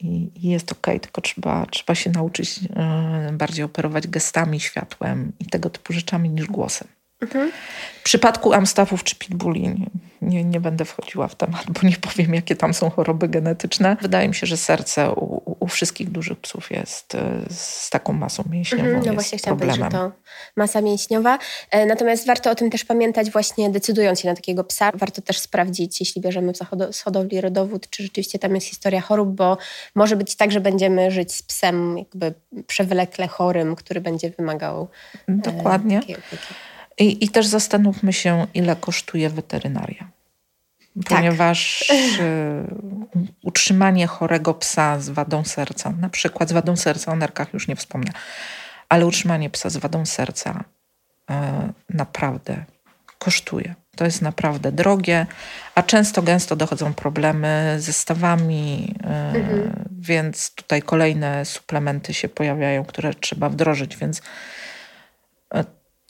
[0.00, 5.46] i, i jest ok, tylko trzeba, trzeba się nauczyć e, bardziej operować gestami, światłem i
[5.46, 6.88] tego typu rzeczami niż głosem.
[7.20, 7.52] Mhm.
[8.00, 9.86] W przypadku Amstaffów czy Pitbulli
[10.22, 13.96] nie, nie będę wchodziła w temat, bo nie powiem, jakie tam są choroby genetyczne.
[14.00, 18.44] Wydaje mi się, że serce u, u wszystkich dużych psów jest e, z taką masą
[18.50, 18.84] mięśniową.
[18.84, 20.12] Mhm, no właśnie chciałam powiedzieć, że to
[20.56, 21.38] masa mięśniowa.
[21.70, 24.92] E, natomiast warto o tym też pamiętać właśnie decydując się na takiego psa.
[24.94, 29.34] Warto też sprawdzić, jeśli bierzemy psa z hodowli rodowód, czy rzeczywiście tam jest historia chorób,
[29.34, 29.58] bo
[29.94, 32.34] może być tak, że będziemy żyć z psem jakby
[32.66, 34.88] przewlekle chorym, który będzie wymagał
[35.28, 36.00] e, Dokładnie.
[36.00, 36.54] Takiej opieki.
[37.00, 40.08] I, I też zastanówmy się, ile kosztuje weterynaria.
[41.08, 41.98] Ponieważ tak.
[43.42, 47.76] utrzymanie chorego psa z wadą serca, na przykład z wadą serca, o nerkach już nie
[47.76, 48.12] wspomnę,
[48.88, 50.64] ale utrzymanie psa z wadą serca
[51.30, 51.34] y,
[51.90, 52.64] naprawdę
[53.18, 53.74] kosztuje.
[53.96, 55.26] To jest naprawdę drogie,
[55.74, 59.08] a często gęsto dochodzą problemy ze stawami, y,
[59.38, 59.88] mhm.
[59.98, 64.22] więc tutaj kolejne suplementy się pojawiają, które trzeba wdrożyć, więc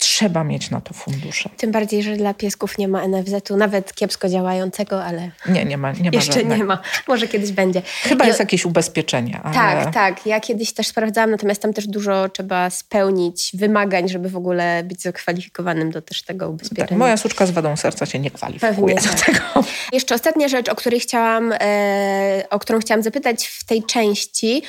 [0.00, 1.50] trzeba mieć na to fundusze.
[1.56, 5.30] Tym bardziej, że dla piesków nie ma NFZ-u, nawet kiepsko działającego, ale.
[5.48, 5.92] Nie, nie ma.
[5.92, 6.56] Nie ma jeszcze żadnego.
[6.56, 6.78] nie ma.
[7.08, 7.82] Może kiedyś będzie.
[8.02, 9.40] Chyba jest jakieś ubezpieczenie.
[9.42, 9.54] Ale...
[9.54, 10.26] Tak, tak.
[10.26, 15.02] Ja kiedyś też sprawdzałam, natomiast tam też dużo trzeba spełnić wymagań, żeby w ogóle być
[15.02, 16.88] zakwalifikowanym do też tego ubezpieczenia.
[16.88, 19.26] Tak, moja suczka z wadą serca się nie kwalifikuje Pewnie, do tak.
[19.26, 19.64] tego.
[19.92, 24.62] Jeszcze ostatnia rzecz, o której chciałam, e, o którą chciałam zapytać w tej części,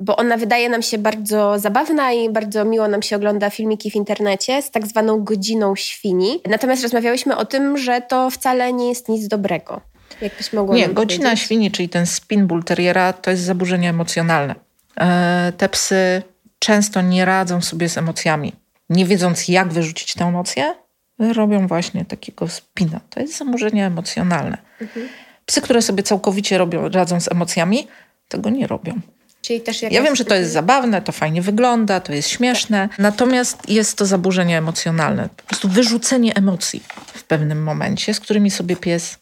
[0.00, 3.94] bo ona wydaje nam się bardzo zabawna i bardzo miło nam się ogląda filmiki w
[3.94, 6.40] internecie z tak zwaną godziną świni.
[6.50, 9.80] Natomiast rozmawiałyśmy o tym, że to wcale nie jest nic dobrego.
[10.20, 11.44] Jakbyś mogła Nie, godzina powiedzieć?
[11.44, 14.54] świni, czyli ten spin bull terriera, to jest zaburzenie emocjonalne.
[15.00, 16.22] E, te psy
[16.58, 18.52] często nie radzą sobie z emocjami.
[18.90, 20.74] Nie wiedząc, jak wyrzucić tę emocję,
[21.18, 23.00] robią właśnie takiego spina.
[23.10, 24.58] To jest zaburzenie emocjonalne.
[24.80, 25.08] Mhm.
[25.46, 27.88] Psy, które sobie całkowicie robią, radzą z emocjami,
[28.28, 29.00] tego nie robią.
[29.42, 29.96] Czyli też jakaś...
[29.96, 34.06] Ja wiem, że to jest zabawne, to fajnie wygląda, to jest śmieszne, natomiast jest to
[34.06, 35.28] zaburzenie emocjonalne.
[35.36, 36.82] Po prostu wyrzucenie emocji
[37.14, 39.18] w pewnym momencie, z którymi sobie pies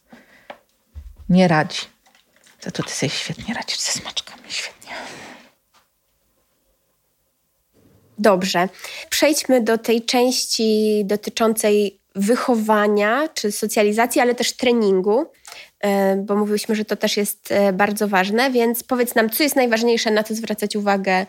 [1.29, 1.81] nie radzi.
[2.61, 4.95] Za to ty sobie świetnie radzisz ze smaczkami, świetnie.
[8.19, 8.69] Dobrze.
[9.11, 15.27] Przejdźmy do tej części dotyczącej wychowania czy socjalizacji, ale też treningu.
[15.81, 19.57] E, bo mówiliśmy, że to też jest e, bardzo ważne, więc powiedz nam, co jest
[19.57, 21.27] najważniejsze, na co zwracać uwagę,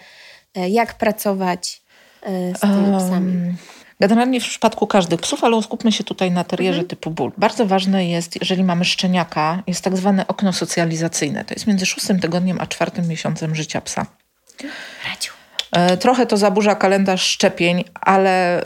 [0.55, 1.81] e, jak pracować
[2.55, 3.55] z tymi psami.
[3.99, 6.87] Generalnie w przypadku każdych psów, ale skupmy się tutaj na terierze mhm.
[6.87, 7.31] typu ból.
[7.37, 11.45] Bardzo ważne jest, jeżeli mamy szczeniaka, jest tak zwane okno socjalizacyjne.
[11.45, 14.05] To jest między szóstym tygodniem a czwartym miesiącem życia psa.
[15.09, 15.31] Radziu.
[15.99, 18.65] Trochę to zaburza kalendarz szczepień, ale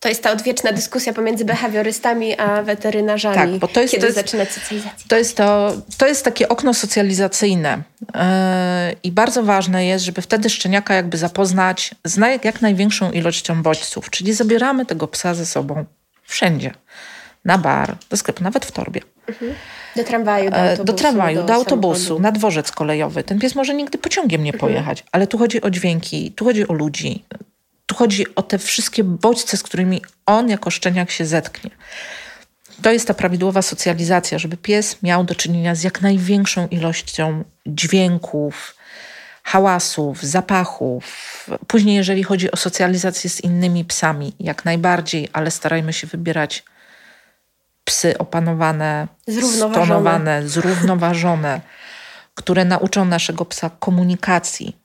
[0.00, 3.36] to jest ta odwieczna dyskusja pomiędzy behawiorystami a weterynarzami.
[3.36, 5.08] Tak, bo to jest, kiedy to jest, zaczynać socjalizację.
[5.08, 8.20] To jest, to, to jest takie okno socjalizacyjne yy,
[9.02, 14.10] i bardzo ważne jest, żeby wtedy szczeniaka jakby zapoznać z naj, jak największą ilością bodźców,
[14.10, 15.84] czyli zabieramy tego psa ze sobą
[16.24, 16.74] wszędzie.
[17.44, 19.00] Na bar, do sklepu, nawet w torbie.
[19.28, 19.54] Mhm.
[19.96, 20.84] Do tramwaju, do e, autobusu.
[20.84, 23.22] Do tramwaju, do, do autobusu, na dworzec kolejowy.
[23.22, 24.60] Ten pies może nigdy pociągiem nie mhm.
[24.60, 27.24] pojechać, ale tu chodzi o dźwięki, tu chodzi o ludzi,
[27.90, 31.70] tu chodzi o te wszystkie bodźce, z którymi on jako szczeniak się zetknie.
[32.82, 38.76] To jest ta prawidłowa socjalizacja, żeby pies miał do czynienia z jak największą ilością dźwięków,
[39.42, 41.04] hałasów, zapachów.
[41.66, 46.64] Później, jeżeli chodzi o socjalizację z innymi psami, jak najbardziej, ale starajmy się wybierać
[47.84, 51.60] psy opanowane, zrównoważone, stonowane, zrównoważone
[52.34, 54.76] które nauczą naszego psa komunikacji,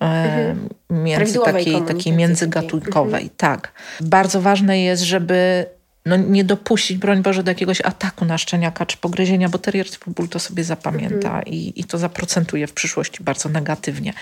[0.00, 0.68] mhm.
[0.90, 3.22] między takiej, takiej międzygatunkowej.
[3.22, 3.36] Mhm.
[3.36, 3.72] Tak.
[4.00, 5.66] Bardzo ważne jest, żeby
[6.06, 10.10] no, nie dopuścić, broń Boże, do jakiegoś ataku na szczeniaka czy pogryzienia, bo terrier typu
[10.10, 11.44] ból to sobie zapamięta mhm.
[11.46, 14.12] i, i to zaprocentuje w przyszłości bardzo negatywnie.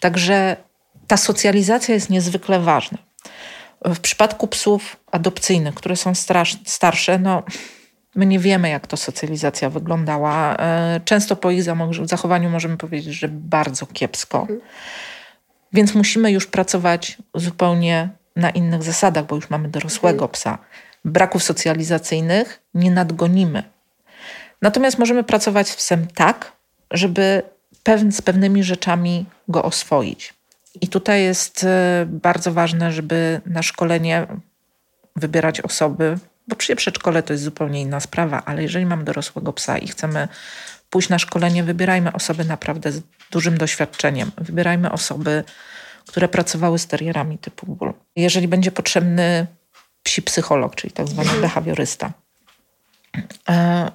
[0.00, 0.56] Także
[1.06, 2.98] ta socjalizacja jest niezwykle ważna.
[3.84, 7.42] W przypadku psów adopcyjnych, które są strasz, starsze, no
[8.14, 10.56] my nie wiemy, jak to socjalizacja wyglądała.
[10.56, 11.62] E, często po ich
[12.04, 14.40] zachowaniu możemy powiedzieć, że bardzo kiepsko.
[14.40, 14.60] Mhm.
[15.74, 20.30] Więc musimy już pracować zupełnie na innych zasadach, bo już mamy dorosłego mhm.
[20.30, 20.58] psa.
[21.04, 23.62] Braków socjalizacyjnych nie nadgonimy.
[24.62, 26.52] Natomiast możemy pracować z psem tak,
[26.90, 27.42] żeby
[28.10, 30.34] z pewnymi rzeczami go oswoić.
[30.80, 34.26] I tutaj jest e, bardzo ważne, żeby na szkolenie
[35.16, 39.78] wybierać osoby, bo przy przedszkole to jest zupełnie inna sprawa, ale jeżeli mam dorosłego psa
[39.78, 40.28] i chcemy
[40.90, 42.92] pójść na szkolenie, wybierajmy osoby naprawdę
[43.34, 44.30] dużym doświadczeniem.
[44.38, 45.44] Wybierajmy osoby,
[46.06, 47.92] które pracowały z terrierami typu bull.
[48.16, 49.46] Jeżeli będzie potrzebny
[50.02, 51.42] psi psycholog, czyli tak zwany mhm.
[51.42, 52.12] behawiorysta,
[53.48, 53.90] e,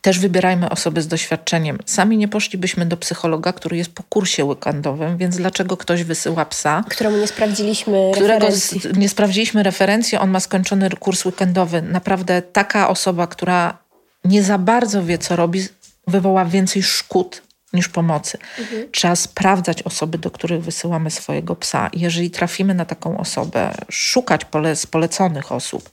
[0.00, 1.78] też wybierajmy osoby z doświadczeniem.
[1.86, 6.84] Sami nie poszlibyśmy do psychologa, który jest po kursie weekendowym, więc dlaczego ktoś wysyła psa?
[6.88, 8.80] Któremu nie sprawdziliśmy którego referencji.
[8.96, 11.82] nie sprawdziliśmy referencji, on ma skończony kurs weekendowy.
[11.82, 13.78] Naprawdę taka osoba, która
[14.24, 15.68] nie za bardzo wie, co robi,
[16.06, 17.42] wywoła więcej szkód
[17.74, 18.38] niż pomocy.
[18.58, 18.90] Mhm.
[18.92, 21.90] Trzeba sprawdzać osoby, do których wysyłamy swojego psa.
[21.92, 25.90] Jeżeli trafimy na taką osobę, szukać pole, poleconych osób.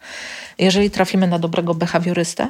[0.57, 2.47] Jeżeli trafimy na dobrego behawiorystę,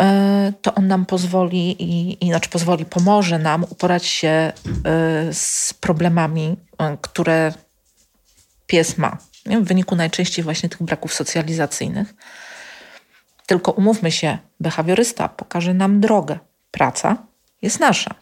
[0.00, 4.52] E, to on nam pozwoli, i, znaczy pozwoli, pomoże nam uporać się e,
[5.32, 7.52] z problemami, e, które
[8.66, 9.18] pies ma.
[9.46, 12.14] W wyniku najczęściej właśnie tych braków socjalizacyjnych.
[13.46, 16.38] Tylko umówmy się, behawiorysta pokaże nam drogę.
[16.70, 17.16] Praca
[17.62, 18.14] jest nasza.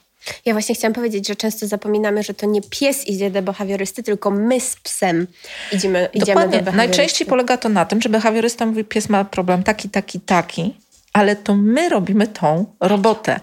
[0.45, 4.31] Ja właśnie chciałam powiedzieć, że często zapominamy, że to nie pies idzie do behawiorysty, tylko
[4.31, 5.27] my z psem
[5.73, 6.77] idziemy, idziemy do behawiorysty.
[6.77, 10.75] Najczęściej polega to na tym, że behawiorysta mówi, pies ma problem taki, taki, taki
[11.13, 13.41] ale to my robimy tą robotę.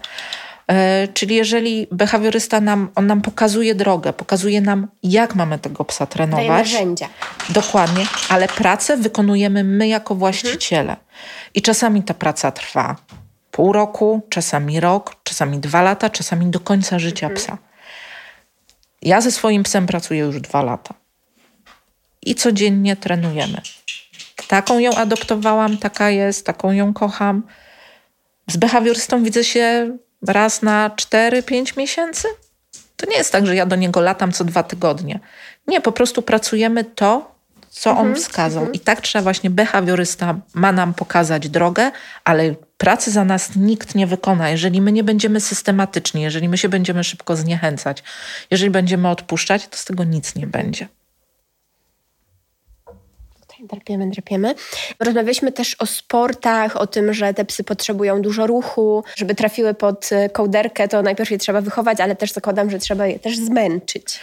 [0.66, 6.06] E, czyli jeżeli behawiorysta nam, on nam pokazuje drogę, pokazuje nam, jak mamy tego psa
[6.06, 6.46] trenować.
[6.46, 7.08] Daje narzędzia.
[7.48, 10.92] Dokładnie, ale pracę wykonujemy my jako właściciele.
[10.92, 11.06] Mhm.
[11.54, 12.96] I czasami ta praca trwa
[13.58, 17.36] pół roku, czasami rok, czasami dwa lata, czasami do końca życia mhm.
[17.36, 17.58] psa.
[19.02, 20.94] Ja ze swoim psem pracuję już dwa lata.
[22.22, 23.60] I codziennie trenujemy.
[24.48, 27.42] Taką ją adoptowałam, taka jest, taką ją kocham.
[28.46, 32.28] Z behawiorystą widzę się raz na 4-5 miesięcy.
[32.96, 35.20] To nie jest tak, że ja do niego latam co dwa tygodnie.
[35.66, 37.34] Nie, po prostu pracujemy to,
[37.70, 38.62] co on mhm, wskazał.
[38.62, 38.74] Mhm.
[38.74, 41.90] I tak trzeba właśnie behawiorysta ma nam pokazać drogę,
[42.24, 44.50] ale pracy za nas nikt nie wykona.
[44.50, 48.02] Jeżeli my nie będziemy systematyczni, jeżeli my się będziemy szybko zniechęcać,
[48.50, 50.88] jeżeli będziemy odpuszczać, to z tego nic nie będzie.
[53.62, 54.54] Drapiemy, drapiemy.
[55.00, 60.10] Rozmawialiśmy też o sportach, o tym, że te psy potrzebują dużo ruchu, żeby trafiły pod
[60.32, 64.20] kołderkę, to najpierw je trzeba wychować, ale też zakładam, że trzeba je też zmęczyć.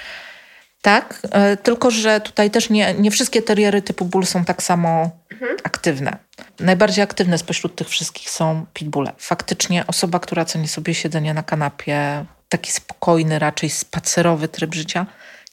[0.85, 5.09] Tak, e, tylko że tutaj też nie, nie wszystkie teriery typu bull są tak samo
[5.31, 5.57] mhm.
[5.63, 6.17] aktywne.
[6.59, 9.13] Najbardziej aktywne spośród tych wszystkich są pitbulle.
[9.17, 15.05] Faktycznie osoba, która ceni sobie siedzenie na kanapie, taki spokojny, raczej spacerowy tryb życia,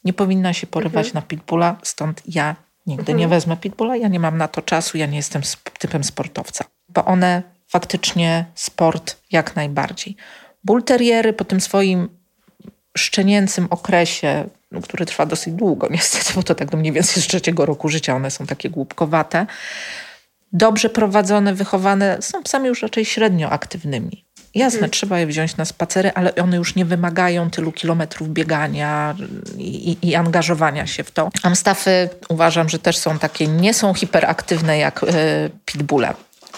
[0.03, 1.15] nie powinna się porywać mhm.
[1.15, 2.55] na pitbulla, stąd ja
[2.87, 3.17] Nigdy mhm.
[3.17, 5.41] nie wezmę pitbulla, ja nie mam na to czasu, ja nie jestem
[5.79, 6.65] typem sportowca.
[6.89, 10.15] Bo one faktycznie sport jak najbardziej.
[10.63, 12.09] Bull terriery po tym swoim
[12.97, 14.49] szczenięcym okresie,
[14.81, 18.15] który trwa dosyć długo niestety, bo to tak do mniej więcej z trzeciego roku życia,
[18.15, 19.45] one są takie głupkowate,
[20.53, 24.25] dobrze prowadzone, wychowane, są psami już raczej średnio aktywnymi.
[24.55, 24.91] Jasne, hmm.
[24.91, 29.15] trzeba je wziąć na spacery, ale one już nie wymagają tylu kilometrów biegania
[29.57, 31.29] i, i, angażowania się w to.
[31.43, 35.07] Amstafy uważam, że też są takie, nie są hiperaktywne jak y,
[35.65, 36.13] pitbulle.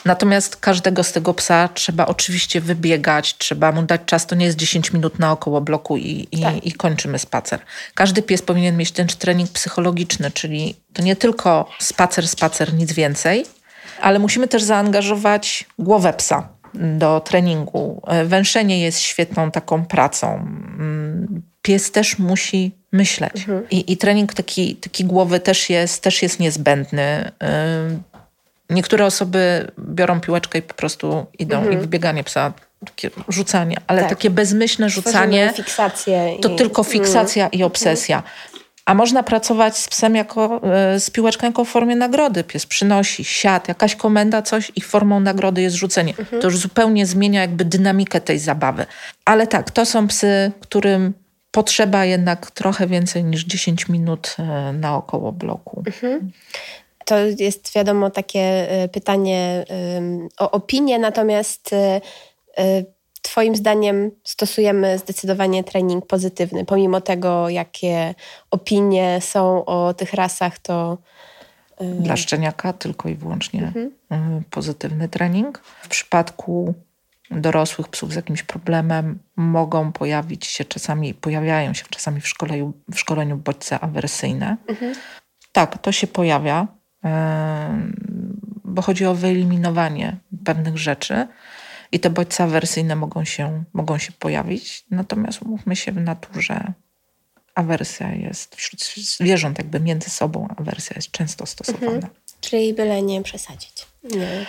[0.06, 4.28] Natomiast każdego z tego psa trzeba oczywiście wybiegać, trzeba mu dać czas.
[4.28, 6.66] To nie jest 10 minut naokoło bloku i, i, tak.
[6.66, 7.60] i kończymy spacer.
[7.94, 13.46] Każdy pies powinien mieć ten trening psychologiczny, czyli to nie tylko spacer, spacer, nic więcej,
[14.02, 18.02] ale musimy też zaangażować głowę psa do treningu.
[18.08, 20.34] E, węszenie jest świetną taką pracą.
[20.34, 23.36] Mm, pies też musi myśleć.
[23.36, 23.70] Mhm.
[23.70, 27.32] I, I, trening taki, taki głowy też jest, też jest niezbędny.
[28.70, 31.74] Niektóre osoby biorą piłeczkę i po prostu idą mhm.
[31.74, 32.54] i wybieganie psa,
[32.86, 34.10] takie rzucanie, ale tak.
[34.10, 35.54] takie bezmyślne rzucanie
[36.42, 36.56] to i...
[36.56, 37.60] tylko fiksacja mhm.
[37.60, 38.24] i obsesja.
[38.86, 42.44] A można pracować z psem jako, e, z piłeczką jako w formie nagrody.
[42.44, 46.14] Pies przynosi, siad, jakaś komenda, coś i formą nagrody jest rzucenie.
[46.20, 46.42] Mhm.
[46.42, 48.86] To już zupełnie zmienia jakby dynamikę tej zabawy.
[49.26, 51.14] Ale tak, to są psy, którym
[51.52, 55.84] potrzeba jednak trochę więcej niż 10 minut e, naokoło bloku.
[55.88, 56.32] Mhm.
[57.06, 59.66] To jest wiadomo takie e, pytanie
[60.40, 62.02] o opinię, natomiast e,
[63.26, 68.16] Twoim zdaniem stosujemy zdecydowanie trening pozytywny, pomimo tego, jakie
[68.52, 70.98] opinie są o tych rasach, to.
[72.00, 74.44] Dla szczeniaka tylko i wyłącznie mhm.
[74.50, 75.62] pozytywny trening.
[75.82, 76.74] W przypadku
[77.32, 83.00] dorosłych psów z jakimś problemem mogą pojawić się czasami, pojawiają się czasami w szkoleniu, w
[83.00, 84.58] szkoleniu bodźce awersyjne.
[84.68, 84.96] Mhm.
[85.52, 86.68] Tak, to się pojawia,
[88.64, 91.28] bo chodzi o wyeliminowanie pewnych rzeczy
[91.92, 94.86] i te bodźce awersyjne mogą się, mogą się pojawić.
[94.92, 96.74] Natomiast umówmy się w naturze,
[97.56, 101.92] awersja jest wśród zwierząt jakby między sobą, awersja jest często stosowana.
[101.92, 102.14] Mhm.
[102.42, 103.88] Czyli byle nie przesadzić.
[104.04, 104.46] Nie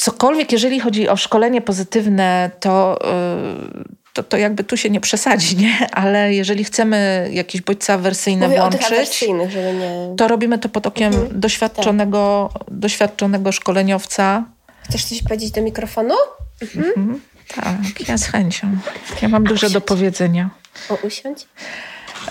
[0.00, 5.56] cokolwiek, jeżeli chodzi o szkolenie pozytywne, to, y, to, to jakby tu się nie przesadzi,
[5.64, 5.90] nie?
[5.92, 10.14] Ale jeżeli chcemy jakieś bodźce awersyjne Mówię włączyć, nie...
[10.16, 11.40] to robimy to pod okiem mhm.
[11.40, 12.62] doświadczonego, tak.
[12.70, 14.44] doświadczonego szkoleniowca.
[14.82, 16.14] Chcesz coś powiedzieć do mikrofonu?
[16.62, 16.86] Mhm.
[16.86, 17.20] Mhm.
[17.54, 18.76] Tak, ja z chęcią.
[19.22, 20.50] Ja mam dużo do powiedzenia.
[20.88, 21.46] O, usiądź.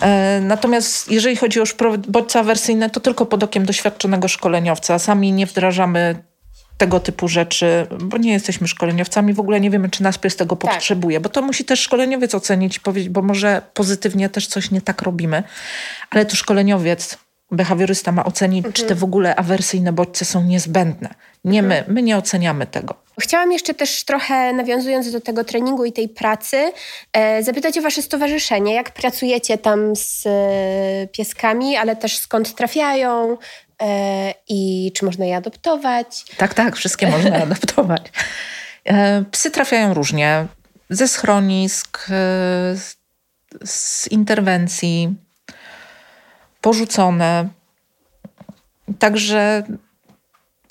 [0.02, 1.64] E, natomiast jeżeli chodzi o
[2.08, 5.00] bodźce awersyjne, to tylko pod okiem doświadczonego szkoleniowca.
[5.00, 6.24] Sami nie wdrażamy
[6.80, 10.56] tego typu rzeczy, bo nie jesteśmy szkoleniowcami, w ogóle nie wiemy, czy nasz pies tego
[10.56, 10.74] tak.
[10.74, 14.82] potrzebuje, bo to musi też szkoleniowiec ocenić i powiedzieć, bo może pozytywnie też coś nie
[14.82, 15.44] tak robimy,
[16.10, 17.18] ale to szkoleniowiec,
[17.52, 18.74] behawiorysta ma ocenić, mhm.
[18.74, 21.14] czy te w ogóle awersyjne bodźce są niezbędne.
[21.44, 21.84] Nie mhm.
[21.88, 22.96] my, my nie oceniamy tego.
[23.20, 26.72] Chciałam jeszcze też trochę, nawiązując do tego treningu i tej pracy,
[27.14, 28.74] e, zapytać o Wasze stowarzyszenie.
[28.74, 33.38] Jak pracujecie tam z e, pieskami, ale też skąd trafiają,
[34.48, 36.26] i czy można je adoptować.
[36.38, 38.02] Tak, tak, wszystkie można adoptować.
[38.86, 40.48] E, psy trafiają różnie.
[40.90, 42.76] Ze schronisk, e,
[43.66, 45.16] z interwencji,
[46.62, 47.50] porzucone.
[49.00, 49.64] Także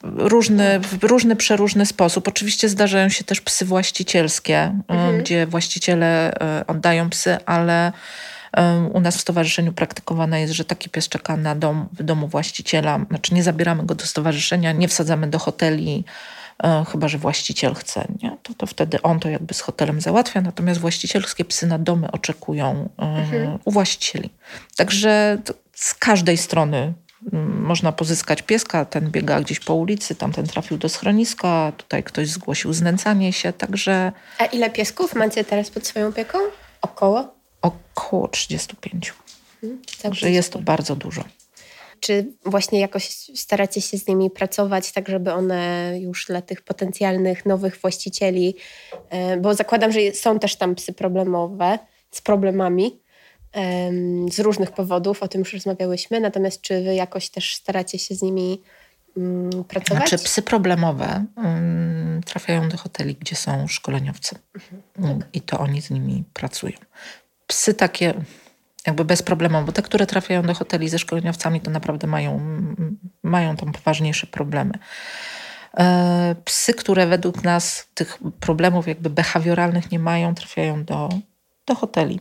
[0.03, 2.29] różny, w różny, przeróżny sposób.
[2.29, 5.19] Oczywiście zdarzają się też psy właścicielskie, mhm.
[5.19, 6.35] gdzie właściciele
[6.67, 7.93] oddają psy, ale
[8.93, 13.01] u nas w stowarzyszeniu praktykowane jest, że taki pies czeka na dom w domu właściciela.
[13.09, 16.05] Znaczy nie zabieramy go do stowarzyszenia, nie wsadzamy do hoteli,
[16.65, 18.37] e, chyba że właściciel chce, nie?
[18.43, 22.89] To, to wtedy on to jakby z hotelem załatwia, natomiast właścicielskie psy na domy oczekują
[22.99, 23.59] e, mhm.
[23.65, 24.31] u właścicieli.
[24.77, 25.39] Także
[25.75, 26.93] z każdej strony
[27.43, 32.73] można pozyskać pieska, ten biega gdzieś po ulicy, tamten trafił do schroniska, tutaj ktoś zgłosił
[32.73, 34.13] znęcanie się, także...
[34.39, 36.39] A ile piesków macie teraz pod swoją opieką?
[36.83, 37.38] Około?
[37.63, 39.15] Około 35.
[39.61, 41.25] Hmm, Także jest to bardzo dużo.
[42.01, 47.47] Czy właśnie jakoś staracie się z nimi pracować, tak żeby one już dla tych potencjalnych
[47.47, 48.55] nowych właścicieli,
[49.11, 51.79] e, bo zakładam, że są też tam psy problemowe,
[52.11, 53.01] z problemami,
[54.33, 58.23] z różnych powodów, o tym już rozmawiałyśmy, natomiast czy wy jakoś też staracie się z
[58.23, 58.63] nimi
[59.17, 60.09] mm, pracować?
[60.09, 65.29] Znaczy psy problemowe um, trafiają do hoteli, gdzie są szkoleniowcy mhm, tak.
[65.33, 66.73] i to oni z nimi pracują
[67.49, 68.15] psy takie
[68.87, 72.41] jakby bez problemu, bo te, które trafiają do hoteli ze szkoleniowcami, to naprawdę mają,
[73.23, 74.73] mają tam poważniejsze problemy.
[75.79, 81.09] E, psy, które według nas tych problemów jakby behawioralnych nie mają, trafiają do,
[81.67, 82.21] do hoteli.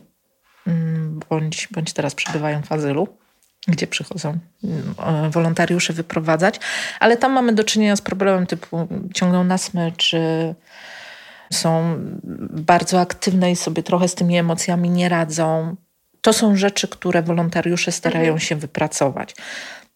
[0.66, 3.08] Mm, bądź, bądź teraz przebywają w azylu,
[3.68, 6.60] gdzie przychodzą mm, wolontariusze wyprowadzać,
[7.00, 10.54] ale tam mamy do czynienia z problemem typu ciągną na smyczy,
[11.52, 11.96] są
[12.50, 15.76] bardzo aktywne i sobie trochę z tymi emocjami nie radzą.
[16.20, 18.40] To są rzeczy, które wolontariusze starają mhm.
[18.40, 19.34] się wypracować.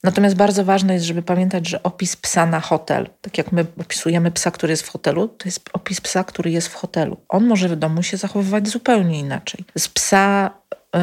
[0.02, 4.30] Natomiast bardzo ważne jest, żeby pamiętać, że opis psa na hotel, tak jak my opisujemy
[4.30, 7.16] psa, który jest w hotelu, to jest opis psa, który jest w hotelu.
[7.28, 9.64] On może w domu się zachowywać zupełnie inaczej.
[9.78, 10.50] Z psa
[10.94, 11.00] yy,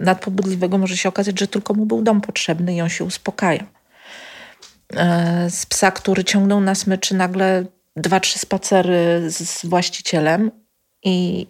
[0.00, 3.64] nadpobudliwego może się okazać, że tylko mu był dom potrzebny i on się uspokaja.
[4.92, 7.64] Yy, z psa, który ciągnął na smyczy, nagle
[7.98, 10.50] dwa, trzy spacery z właścicielem
[11.04, 11.46] i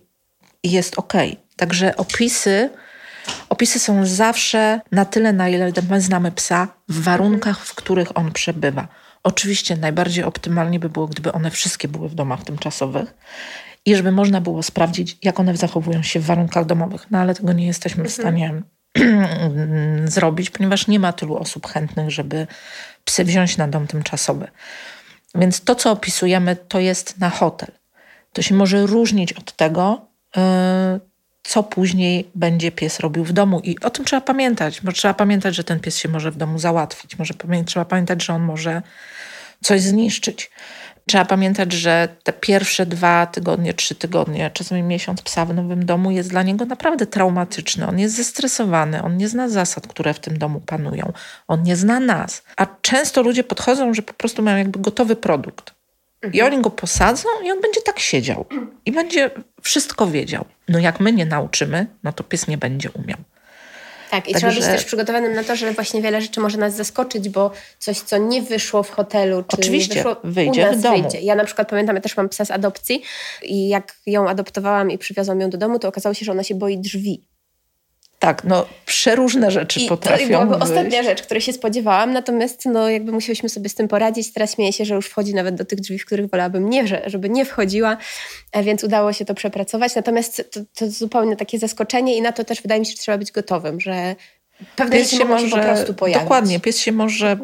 [0.64, 1.12] jest ok.
[1.56, 2.70] Także opisy,
[3.48, 8.32] opisy są zawsze na tyle, na ile my znamy psa, w warunkach, w których on
[8.32, 8.88] przebywa.
[9.22, 13.14] Oczywiście najbardziej optymalnie by było, gdyby one wszystkie były w domach tymczasowych
[13.84, 17.06] i żeby można było sprawdzić, jak one zachowują się w warunkach domowych.
[17.10, 18.22] No ale tego nie jesteśmy w mhm.
[18.22, 18.62] stanie
[20.16, 22.46] zrobić, ponieważ nie ma tylu osób chętnych, żeby
[23.04, 24.48] psy wziąć na dom tymczasowy.
[25.34, 27.70] Więc to, co opisujemy, to jest na hotel.
[28.32, 30.00] To się może różnić od tego,
[30.36, 30.40] y,
[31.42, 33.60] co później będzie pies robił w domu.
[33.64, 36.58] I o tym trzeba pamiętać, bo trzeba pamiętać, że ten pies się może w domu
[36.58, 37.18] załatwić.
[37.18, 37.34] Może
[37.66, 38.82] trzeba pamiętać, że on może
[39.62, 40.50] coś zniszczyć.
[41.08, 46.10] Trzeba pamiętać, że te pierwsze dwa tygodnie, trzy tygodnie, czasami miesiąc psa w nowym domu
[46.10, 47.86] jest dla niego naprawdę traumatyczny.
[47.86, 51.12] On jest zestresowany, on nie zna zasad, które w tym domu panują,
[51.48, 52.42] on nie zna nas.
[52.56, 55.74] A często ludzie podchodzą, że po prostu mają jakby gotowy produkt.
[56.32, 58.46] I oni go posadzą i on będzie tak siedział.
[58.86, 59.30] I będzie
[59.62, 60.44] wszystko wiedział.
[60.68, 63.18] No jak my nie nauczymy, no to pies nie będzie umiał.
[64.10, 67.28] Tak, i trzeba być też przygotowanym na to, że właśnie wiele rzeczy może nas zaskoczyć,
[67.28, 71.02] bo coś, co nie wyszło w hotelu, czy Oczywiście, wyszło wyjdzie u nas, w domu.
[71.02, 71.20] Wyjdzie.
[71.20, 73.02] Ja na przykład pamiętam, ja też mam psa z adopcji
[73.42, 76.54] i jak ją adoptowałam i przywiozłam ją do domu, to okazało się, że ona się
[76.54, 77.24] boi drzwi.
[78.18, 80.62] Tak, no przeróżne rzeczy I potrafią to byłaby wyjść.
[80.62, 84.32] ostatnia rzecz, której się spodziewałam, natomiast no jakby musieliśmy sobie z tym poradzić.
[84.32, 87.28] Teraz śmieję się, że już wchodzi nawet do tych drzwi, w których wolałabym nie, żeby
[87.28, 87.96] nie wchodziła,
[88.52, 89.94] e, więc udało się to przepracować.
[89.94, 93.18] Natomiast to, to zupełnie takie zaskoczenie i na to też wydaje mi się, że trzeba
[93.18, 94.16] być gotowym, że
[94.76, 96.22] pewne pies rzeczy się może po prostu pojawić.
[96.22, 97.36] Dokładnie, pies się może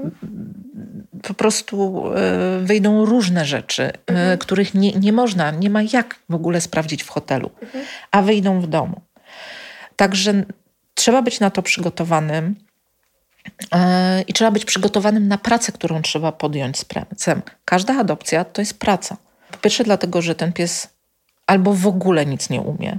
[1.22, 4.38] po prostu e, wyjdą różne rzeczy, e, mhm.
[4.38, 7.84] których nie, nie można, nie ma jak w ogóle sprawdzić w hotelu, mhm.
[8.10, 9.00] a wyjdą w domu.
[9.96, 10.44] Także
[10.94, 12.54] trzeba być na to przygotowanym
[13.72, 16.84] e, i trzeba być przygotowanym na pracę, którą trzeba podjąć z
[17.16, 17.42] psem.
[17.64, 19.16] Każda adopcja to jest praca.
[19.50, 20.88] Po pierwsze, dlatego, że ten pies
[21.46, 22.98] albo w ogóle nic nie umie,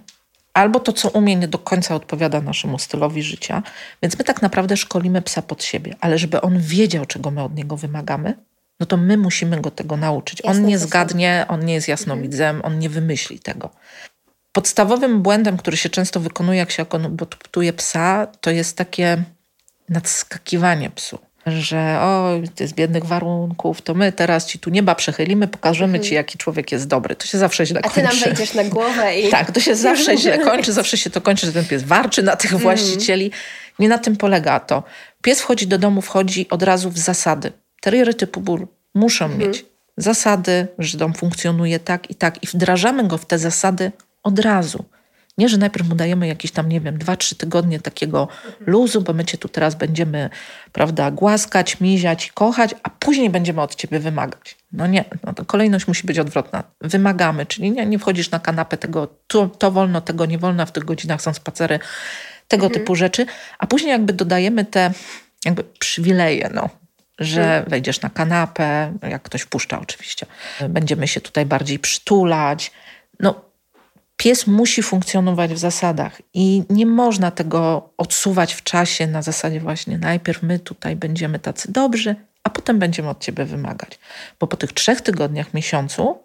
[0.53, 3.63] albo to, co umie, nie do końca odpowiada naszemu stylowi życia.
[4.01, 7.55] Więc my tak naprawdę szkolimy psa pod siebie, ale żeby on wiedział, czego my od
[7.55, 8.33] niego wymagamy,
[8.79, 10.41] no to my musimy go tego nauczyć.
[10.43, 13.69] Jasne, on nie zgadnie, on nie jest jasnowidzem, on nie wymyśli tego.
[14.55, 19.23] Podstawowym błędem, który się często wykonuje, jak się adoptuje psa, to jest takie
[19.89, 21.19] nadskakiwanie psu.
[21.45, 26.15] Że o, z biednych warunków, to my teraz ci tu nieba przechylimy, pokażemy ci, mhm.
[26.15, 27.15] jaki człowiek jest dobry.
[27.15, 28.07] To się zawsze źle kończy.
[28.07, 29.29] A ty nam wejdziesz na głowę i...
[29.29, 30.73] Tak, to się zawsze źle kończy.
[30.73, 32.61] Zawsze się to kończy, że ten pies warczy na tych mhm.
[32.61, 33.31] właścicieli.
[33.79, 34.83] Nie na tym polega to.
[35.21, 37.51] Pies wchodzi do domu, wchodzi od razu w zasady.
[37.81, 39.41] Terriery typu ból muszą mhm.
[39.43, 39.65] mieć
[39.97, 43.91] zasady, że dom funkcjonuje tak i tak i wdrażamy go w te zasady
[44.25, 44.85] od razu.
[45.37, 48.27] Nie, że najpierw mu dajemy jakieś tam, nie wiem, dwa, trzy tygodnie takiego
[48.59, 50.29] luzu, bo my cię tu teraz będziemy,
[50.71, 54.57] prawda, głaskać, miziać, kochać, a później będziemy od ciebie wymagać.
[54.71, 56.63] No nie, no to kolejność musi być odwrotna.
[56.81, 60.71] Wymagamy, czyli nie, nie wchodzisz na kanapę tego, to, to wolno, tego nie wolno, w
[60.71, 61.79] tych godzinach są spacery,
[62.47, 62.81] tego mhm.
[62.81, 63.25] typu rzeczy,
[63.59, 64.91] a później jakby dodajemy te
[65.45, 66.69] jakby przywileje, no,
[67.19, 67.69] że mhm.
[67.69, 70.25] wejdziesz na kanapę, jak ktoś wpuszcza oczywiście.
[70.69, 72.71] Będziemy się tutaj bardziej przytulać.
[73.19, 73.44] No,
[74.17, 79.97] Pies musi funkcjonować w zasadach i nie można tego odsuwać w czasie na zasadzie właśnie
[79.97, 83.99] najpierw my tutaj będziemy tacy dobrzy, a potem będziemy od ciebie wymagać.
[84.39, 86.17] Bo po tych trzech tygodniach, miesiącu,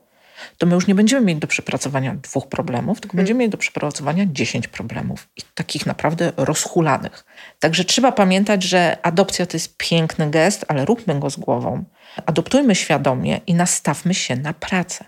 [0.59, 3.23] to my już nie będziemy mieli do przepracowania dwóch problemów, tylko hmm.
[3.23, 7.25] będziemy mieli do przepracowania dziesięć problemów i takich naprawdę rozhulanych.
[7.59, 11.85] Także trzeba pamiętać, że adopcja to jest piękny gest, ale róbmy go z głową.
[12.27, 15.05] Adoptujmy świadomie i nastawmy się na pracę.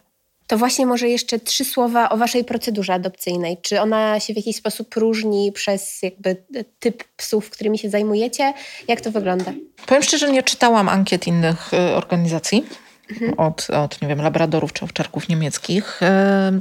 [0.53, 3.57] To właśnie może jeszcze trzy słowa o waszej procedurze adopcyjnej.
[3.62, 6.36] Czy ona się w jakiś sposób różni przez jakby
[6.78, 8.53] typ psów, którymi się zajmujecie?
[8.88, 9.53] Jak to wygląda?
[9.86, 12.66] Powiem szczerze, nie czytałam ankiet innych y, organizacji
[13.11, 13.34] mhm.
[13.38, 16.00] od, od, nie wiem, labradorów czy owczarków niemieckich.
[16.03, 16.61] Y,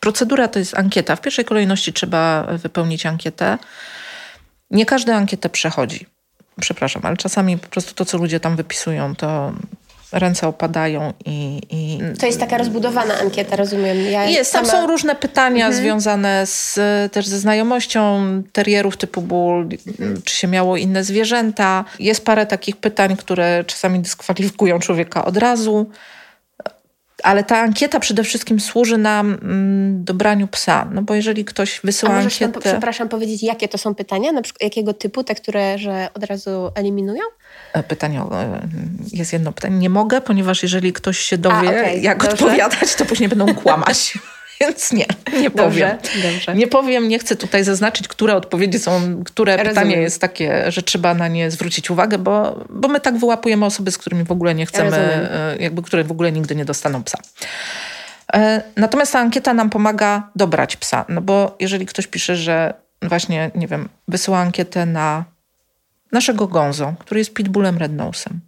[0.00, 1.16] procedura to jest ankieta.
[1.16, 3.58] W pierwszej kolejności trzeba wypełnić ankietę.
[4.70, 6.06] Nie każdy ankietę przechodzi.
[6.60, 9.52] Przepraszam, ale czasami po prostu to, co ludzie tam wypisują, to
[10.12, 11.98] ręce opadają i, i...
[12.20, 14.00] To jest taka rozbudowana ankieta, rozumiem.
[14.10, 15.84] Ja jest, tam są różne pytania mhm.
[15.84, 16.78] związane z,
[17.12, 20.22] też ze znajomością terierów typu ból, mhm.
[20.24, 21.84] czy się miało inne zwierzęta.
[22.00, 25.90] Jest parę takich pytań, które czasami dyskwalifikują człowieka od razu.
[27.22, 30.88] Ale ta ankieta przede wszystkim służy nam mm, dobraniu psa.
[30.92, 32.52] No bo jeżeli ktoś wysyła A ankietę...
[32.52, 34.32] Nam, przepraszam, powiedzieć, jakie to są pytania?
[34.32, 35.24] Na przykład jakiego typu?
[35.24, 37.22] Te, które że od razu eliminują?
[37.72, 38.68] E, pytanie, e,
[39.12, 39.78] jest jedno pytanie.
[39.78, 41.98] Nie mogę, ponieważ jeżeli ktoś się dowie, A, okay.
[41.98, 42.32] jak Dobrze.
[42.32, 44.12] odpowiadać, to później będą kłamać.
[44.60, 45.06] Więc nie,
[45.40, 45.90] nie powiem.
[45.90, 46.54] Dobrze, dobrze.
[46.54, 49.74] Nie powiem, nie chcę tutaj zaznaczyć, które odpowiedzi są, które Rozumiem.
[49.74, 53.90] pytanie jest takie, że trzeba na nie zwrócić uwagę, bo, bo my tak wyłapujemy osoby,
[53.90, 55.28] z którymi w ogóle nie chcemy, Rozumiem.
[55.32, 57.18] E, jakby które w ogóle nigdy nie dostaną psa.
[58.76, 63.66] Natomiast ta ankieta nam pomaga dobrać psa, no bo jeżeli ktoś pisze, że właśnie, nie
[63.66, 65.24] wiem, wysyła ankietę na
[66.12, 68.40] naszego Gonzo, który jest pitbullem rednosem.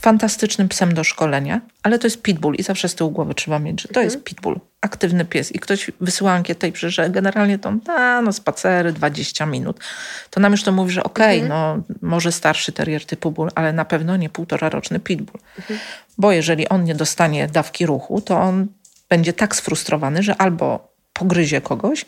[0.00, 3.82] Fantastycznym psem do szkolenia, ale to jest pitbull i zawsze z tyłu głowy trzeba mieć,
[3.82, 4.24] że to jest mhm.
[4.24, 5.52] pitbull, aktywny pies.
[5.54, 9.80] I ktoś wysyła ankietę i pisze, że generalnie to a, no spacery 20 minut.
[10.30, 11.84] To nam już to mówi, że okej, okay, mhm.
[11.88, 15.40] no może starszy terrier typu bull, ale na pewno nie półtora roczny pitbull.
[15.58, 15.80] Mhm.
[16.18, 18.66] Bo jeżeli on nie dostanie dawki ruchu, to on
[19.08, 22.04] będzie tak sfrustrowany, że albo pogryzie kogoś,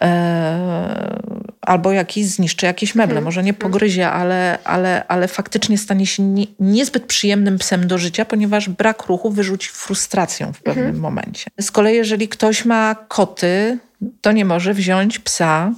[0.00, 1.20] e,
[1.64, 3.20] albo jakiś zniszczy jakieś meble.
[3.20, 8.24] Może nie pogryzie, ale, ale, ale faktycznie stanie się nie, niezbyt przyjemnym psem do życia,
[8.24, 11.02] ponieważ brak ruchu wyrzuci frustracją w pewnym mhm.
[11.02, 11.50] momencie.
[11.60, 13.78] Z kolei, jeżeli ktoś ma koty,
[14.20, 15.72] to nie może wziąć psa,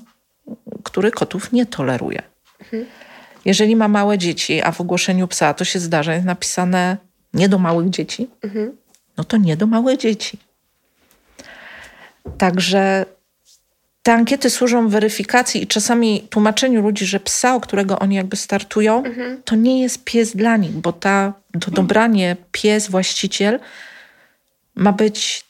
[0.82, 2.22] który kotów nie toleruje.
[2.60, 2.86] Mhm.
[3.44, 6.96] Jeżeli ma małe dzieci, a w ogłoszeniu psa to się zdarza, jest napisane
[7.34, 8.76] nie do małych dzieci, mhm.
[9.16, 10.38] no to nie do małych dzieci.
[12.38, 13.06] Także
[14.06, 19.04] te ankiety służą weryfikacji i czasami tłumaczeniu ludzi, że psa, o którego oni jakby startują,
[19.04, 19.42] mhm.
[19.44, 23.60] to nie jest pies dla nich, bo ta, to dobranie pies, właściciel
[24.74, 25.44] ma być,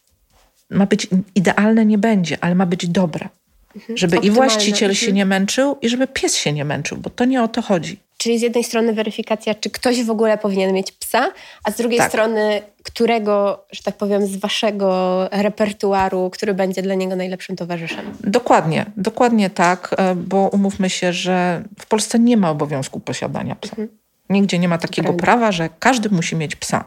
[0.71, 3.29] ma być idealne, nie będzie, ale ma być dobre.
[3.77, 3.99] Mhm.
[3.99, 5.17] Żeby i właściciel się mhm.
[5.17, 8.01] nie męczył, i żeby pies się nie męczył, bo to nie o to chodzi.
[8.17, 11.31] Czyli z jednej strony weryfikacja, czy ktoś w ogóle powinien mieć psa,
[11.65, 12.09] a z drugiej tak.
[12.09, 18.17] strony, którego, że tak powiem, z waszego repertuaru, który będzie dla niego najlepszym towarzyszem.
[18.21, 23.71] Dokładnie, dokładnie tak, e, bo umówmy się, że w Polsce nie ma obowiązku posiadania psa.
[23.71, 23.89] Mhm.
[24.31, 25.23] Nigdzie nie ma takiego Prawda.
[25.23, 26.85] prawa, że każdy musi mieć psa.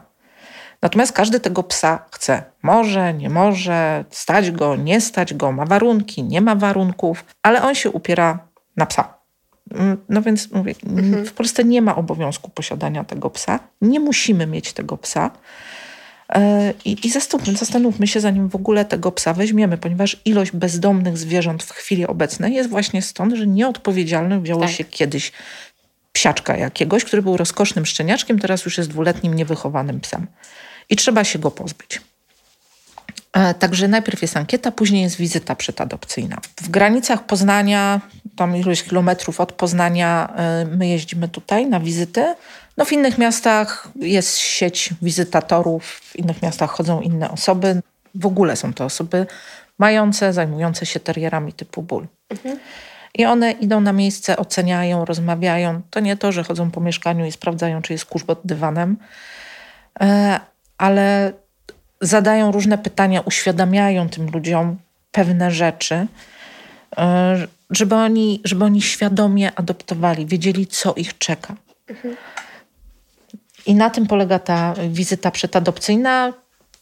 [0.82, 2.42] Natomiast każdy tego psa chce.
[2.62, 7.74] Może, nie może, stać go, nie stać go, ma warunki, nie ma warunków, ale on
[7.74, 8.38] się upiera
[8.76, 9.19] na psa.
[9.74, 11.26] Mm, no więc mówię, mhm.
[11.26, 13.58] w Polsce nie ma obowiązku posiadania tego psa.
[13.80, 15.30] Nie musimy mieć tego psa.
[16.28, 21.18] E, I, i zastanówmy, zastanówmy się, zanim w ogóle tego psa weźmiemy, ponieważ ilość bezdomnych
[21.18, 24.70] zwierząt w chwili obecnej jest właśnie stąd, że nieodpowiedzialny wzięło tak.
[24.70, 25.32] się kiedyś
[26.12, 30.26] psiaczka jakiegoś, który był rozkosznym szczeniaczkiem, teraz już jest dwuletnim niewychowanym psem.
[30.90, 32.00] I trzeba się go pozbyć.
[33.32, 36.36] E, także najpierw jest ankieta, później jest wizyta przedadopcyjna.
[36.62, 38.00] W granicach Poznania,
[38.36, 42.34] tam ilość kilometrów od Poznania, e, my jeździmy tutaj na wizyty.
[42.76, 47.82] No w innych miastach jest sieć wizytatorów, w innych miastach chodzą inne osoby.
[48.14, 49.26] W ogóle są to osoby
[49.78, 52.06] mające, zajmujące się terierami typu ból.
[52.30, 52.58] Mhm.
[53.14, 55.82] I one idą na miejsce, oceniają, rozmawiają.
[55.90, 58.96] To nie to, że chodzą po mieszkaniu i sprawdzają, czy jest kurz pod dywanem,
[60.00, 60.40] e,
[60.78, 61.32] ale
[62.00, 64.76] zadają różne pytania, uświadamiają tym ludziom
[65.12, 66.06] pewne rzeczy,
[66.96, 71.56] e, żeby oni, żeby oni świadomie adoptowali, wiedzieli, co ich czeka.
[71.88, 72.16] Mhm.
[73.66, 76.32] I na tym polega ta wizyta przedadopcyjna.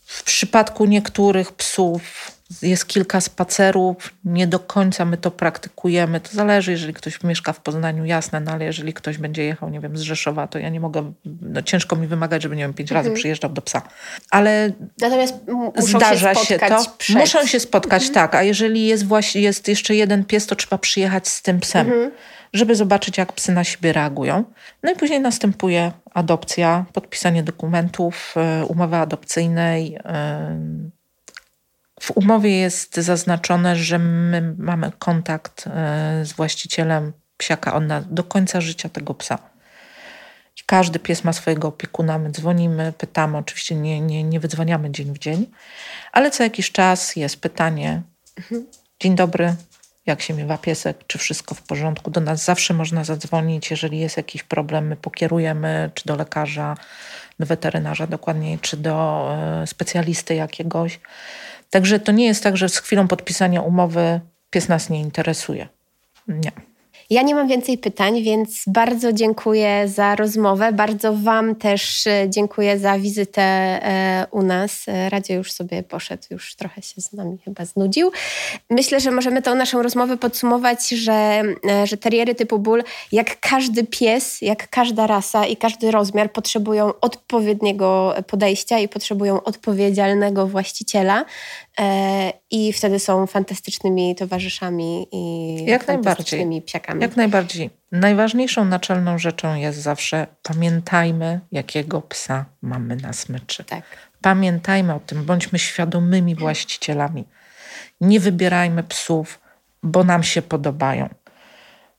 [0.04, 2.02] W przypadku niektórych psów
[2.62, 6.20] jest kilka spacerów, nie do końca my to praktykujemy.
[6.20, 9.80] To zależy, jeżeli ktoś mieszka w Poznaniu, jasne, no ale jeżeli ktoś będzie jechał, nie
[9.80, 12.90] wiem, z Rzeszowa, to ja nie mogę, no ciężko mi wymagać, żeby, nie wiem, pięć
[12.90, 13.20] razy mhm.
[13.20, 13.82] przyjeżdżał do psa.
[14.30, 15.34] Ale Natomiast
[15.76, 16.84] zdarza się, się to.
[16.98, 17.16] Przed.
[17.16, 18.14] Muszą się spotkać, mhm.
[18.14, 18.34] tak.
[18.34, 21.86] A jeżeli jest właśnie, jest jeszcze jeden pies, to trzeba przyjechać z tym psem.
[21.86, 22.10] Mhm
[22.52, 24.44] żeby zobaczyć, jak psy na siebie reagują.
[24.82, 29.98] No i później następuje adopcja, podpisanie dokumentów, e, umowy adopcyjnej,
[32.00, 37.80] w umowie jest zaznaczone, że my mamy kontakt e, z właścicielem psiaka
[38.10, 39.38] do końca życia tego psa.
[40.66, 45.18] Każdy pies ma swojego opiekuna, my dzwonimy, pytamy, oczywiście nie, nie, nie wydzwaniamy dzień w
[45.18, 45.46] dzień,
[46.12, 48.02] ale co jakiś czas jest pytanie,
[48.38, 48.66] mhm.
[49.00, 49.54] dzień dobry,
[50.06, 52.10] jak się miewa piesek, czy wszystko w porządku.
[52.10, 56.76] Do nas zawsze można zadzwonić, jeżeli jest jakiś problem, my pokierujemy, czy do lekarza,
[57.40, 59.28] do weterynarza dokładniej, czy do
[59.62, 61.00] e, specjalisty jakiegoś.
[61.70, 65.68] Także to nie jest tak, że z chwilą podpisania umowy pies nas nie interesuje.
[66.28, 66.67] Nie.
[67.10, 70.72] Ja nie mam więcej pytań, więc bardzo dziękuję za rozmowę.
[70.72, 74.82] Bardzo Wam też e, dziękuję za wizytę e, u nas.
[74.88, 78.10] E, Radzie już sobie poszedł, już trochę się z nami chyba znudził.
[78.70, 81.42] Myślę, że możemy tą naszą rozmowę podsumować, że,
[81.84, 82.82] że teriery typu ból,
[83.12, 90.46] jak każdy pies, jak każda rasa i każdy rozmiar, potrzebują odpowiedniego podejścia i potrzebują odpowiedzialnego
[90.46, 91.24] właściciela.
[92.50, 96.62] I wtedy są fantastycznymi towarzyszami i Jak fantastycznymi najbardziej.
[96.62, 97.02] psiakami.
[97.02, 97.70] Jak najbardziej.
[97.92, 103.64] Najważniejszą naczelną rzeczą jest zawsze pamiętajmy, jakiego psa mamy na smyczy.
[103.64, 103.82] Tak.
[104.20, 107.24] Pamiętajmy o tym, bądźmy świadomymi właścicielami.
[108.00, 109.40] Nie wybierajmy psów,
[109.82, 111.08] bo nam się podobają.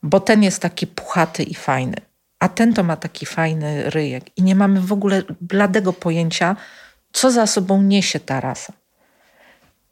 [0.03, 1.95] Bo ten jest taki puchaty i fajny,
[2.39, 4.37] a ten to ma taki fajny ryjek.
[4.37, 6.55] I nie mamy w ogóle bladego pojęcia,
[7.11, 8.73] co za sobą niesie ta rasa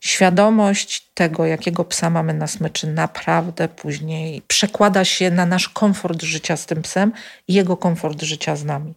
[0.07, 6.57] świadomość tego, jakiego psa mamy na smyczy, naprawdę później przekłada się na nasz komfort życia
[6.57, 7.11] z tym psem
[7.47, 8.93] i jego komfort życia z nami.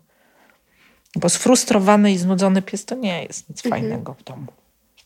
[1.16, 3.82] Bo sfrustrowany i znudzony pies to nie jest nic mhm.
[3.82, 4.46] fajnego w domu.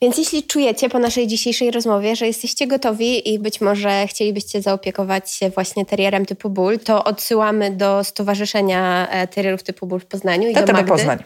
[0.02, 5.30] Więc jeśli czujecie po naszej dzisiejszej rozmowie, że jesteście gotowi i być może chcielibyście zaopiekować
[5.30, 10.48] się właśnie terrierem typu ból, to odsyłamy do Stowarzyszenia e, Terrierów typu ból w Poznaniu
[10.48, 10.92] i TTB do Magdy.
[10.92, 11.18] Poznań.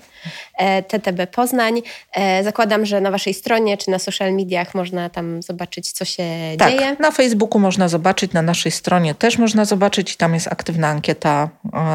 [0.59, 1.83] E, TTB Poznań.
[2.15, 6.25] E, zakładam, że na waszej stronie czy na social mediach można tam zobaczyć, co się
[6.59, 6.97] tak, dzieje.
[7.01, 11.49] Na Facebooku można zobaczyć, na naszej stronie też można zobaczyć i tam jest aktywna ankieta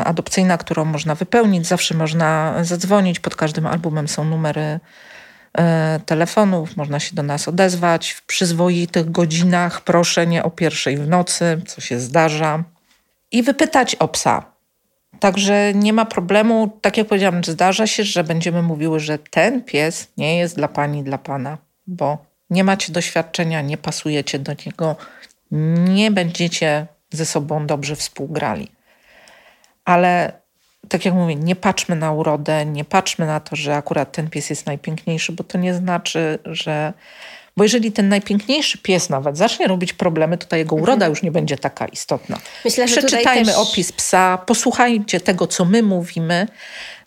[0.05, 1.67] adopcyjna, którą można wypełnić.
[1.67, 4.79] Zawsze można zadzwonić, pod każdym albumem są numery
[6.05, 11.61] telefonów, można się do nas odezwać w przyzwoitych godzinach, proszę nie o pierwszej w nocy,
[11.67, 12.63] co się zdarza,
[13.31, 14.45] i wypytać o psa.
[15.19, 20.07] Także nie ma problemu, tak jak powiedziałam, zdarza się, że będziemy mówiły, że ten pies
[20.17, 22.17] nie jest dla pani, dla pana, bo
[22.49, 24.95] nie macie doświadczenia, nie pasujecie do niego,
[25.89, 28.71] nie będziecie ze sobą dobrze współgrali.
[29.85, 30.42] Ale
[30.89, 34.49] tak jak mówię, nie patrzmy na urodę, nie patrzmy na to, że akurat ten pies
[34.49, 36.93] jest najpiękniejszy, bo to nie znaczy, że.
[37.57, 41.11] Bo jeżeli ten najpiękniejszy pies nawet zacznie robić problemy, to ta jego uroda mhm.
[41.11, 42.39] już nie będzie taka istotna.
[42.65, 43.55] Myślę, że Przeczytajmy też...
[43.55, 46.47] opis psa, posłuchajcie tego, co my mówimy.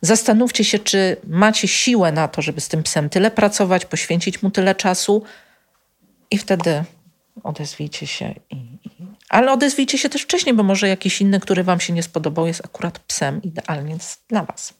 [0.00, 4.50] Zastanówcie się, czy macie siłę na to, żeby z tym psem tyle pracować, poświęcić mu
[4.50, 5.22] tyle czasu
[6.30, 6.84] i wtedy
[7.42, 8.65] odezwijcie się i, i
[9.36, 12.64] ale odezwijcie się też wcześniej, bo może jakiś inny, który Wam się nie spodobał, jest
[12.64, 13.96] akurat psem idealnie
[14.28, 14.74] dla Was.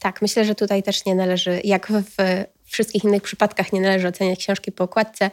[0.00, 4.38] Tak, myślę, że tutaj też nie należy, jak w wszystkich innych przypadkach, nie należy oceniać
[4.38, 5.30] książki po okładce,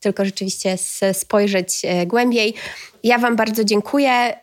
[0.00, 0.76] tylko rzeczywiście
[1.12, 2.54] spojrzeć e, głębiej.
[3.02, 4.34] Ja Wam bardzo dziękuję.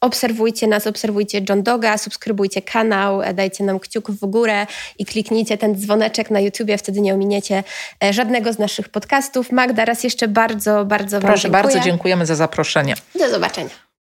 [0.00, 4.66] Obserwujcie nas, obserwujcie John Doga, subskrybujcie kanał, e, dajcie nam kciuk w górę
[4.98, 7.64] i kliknijcie ten dzwoneczek na YouTubie, wtedy nie ominiecie
[8.04, 9.52] e, żadnego z naszych podcastów.
[9.52, 11.62] Magda, raz jeszcze bardzo, bardzo Proszę Wam dziękuję.
[11.62, 12.94] bardzo, dziękujemy za zaproszenie.
[13.14, 13.89] Do zobaczenia.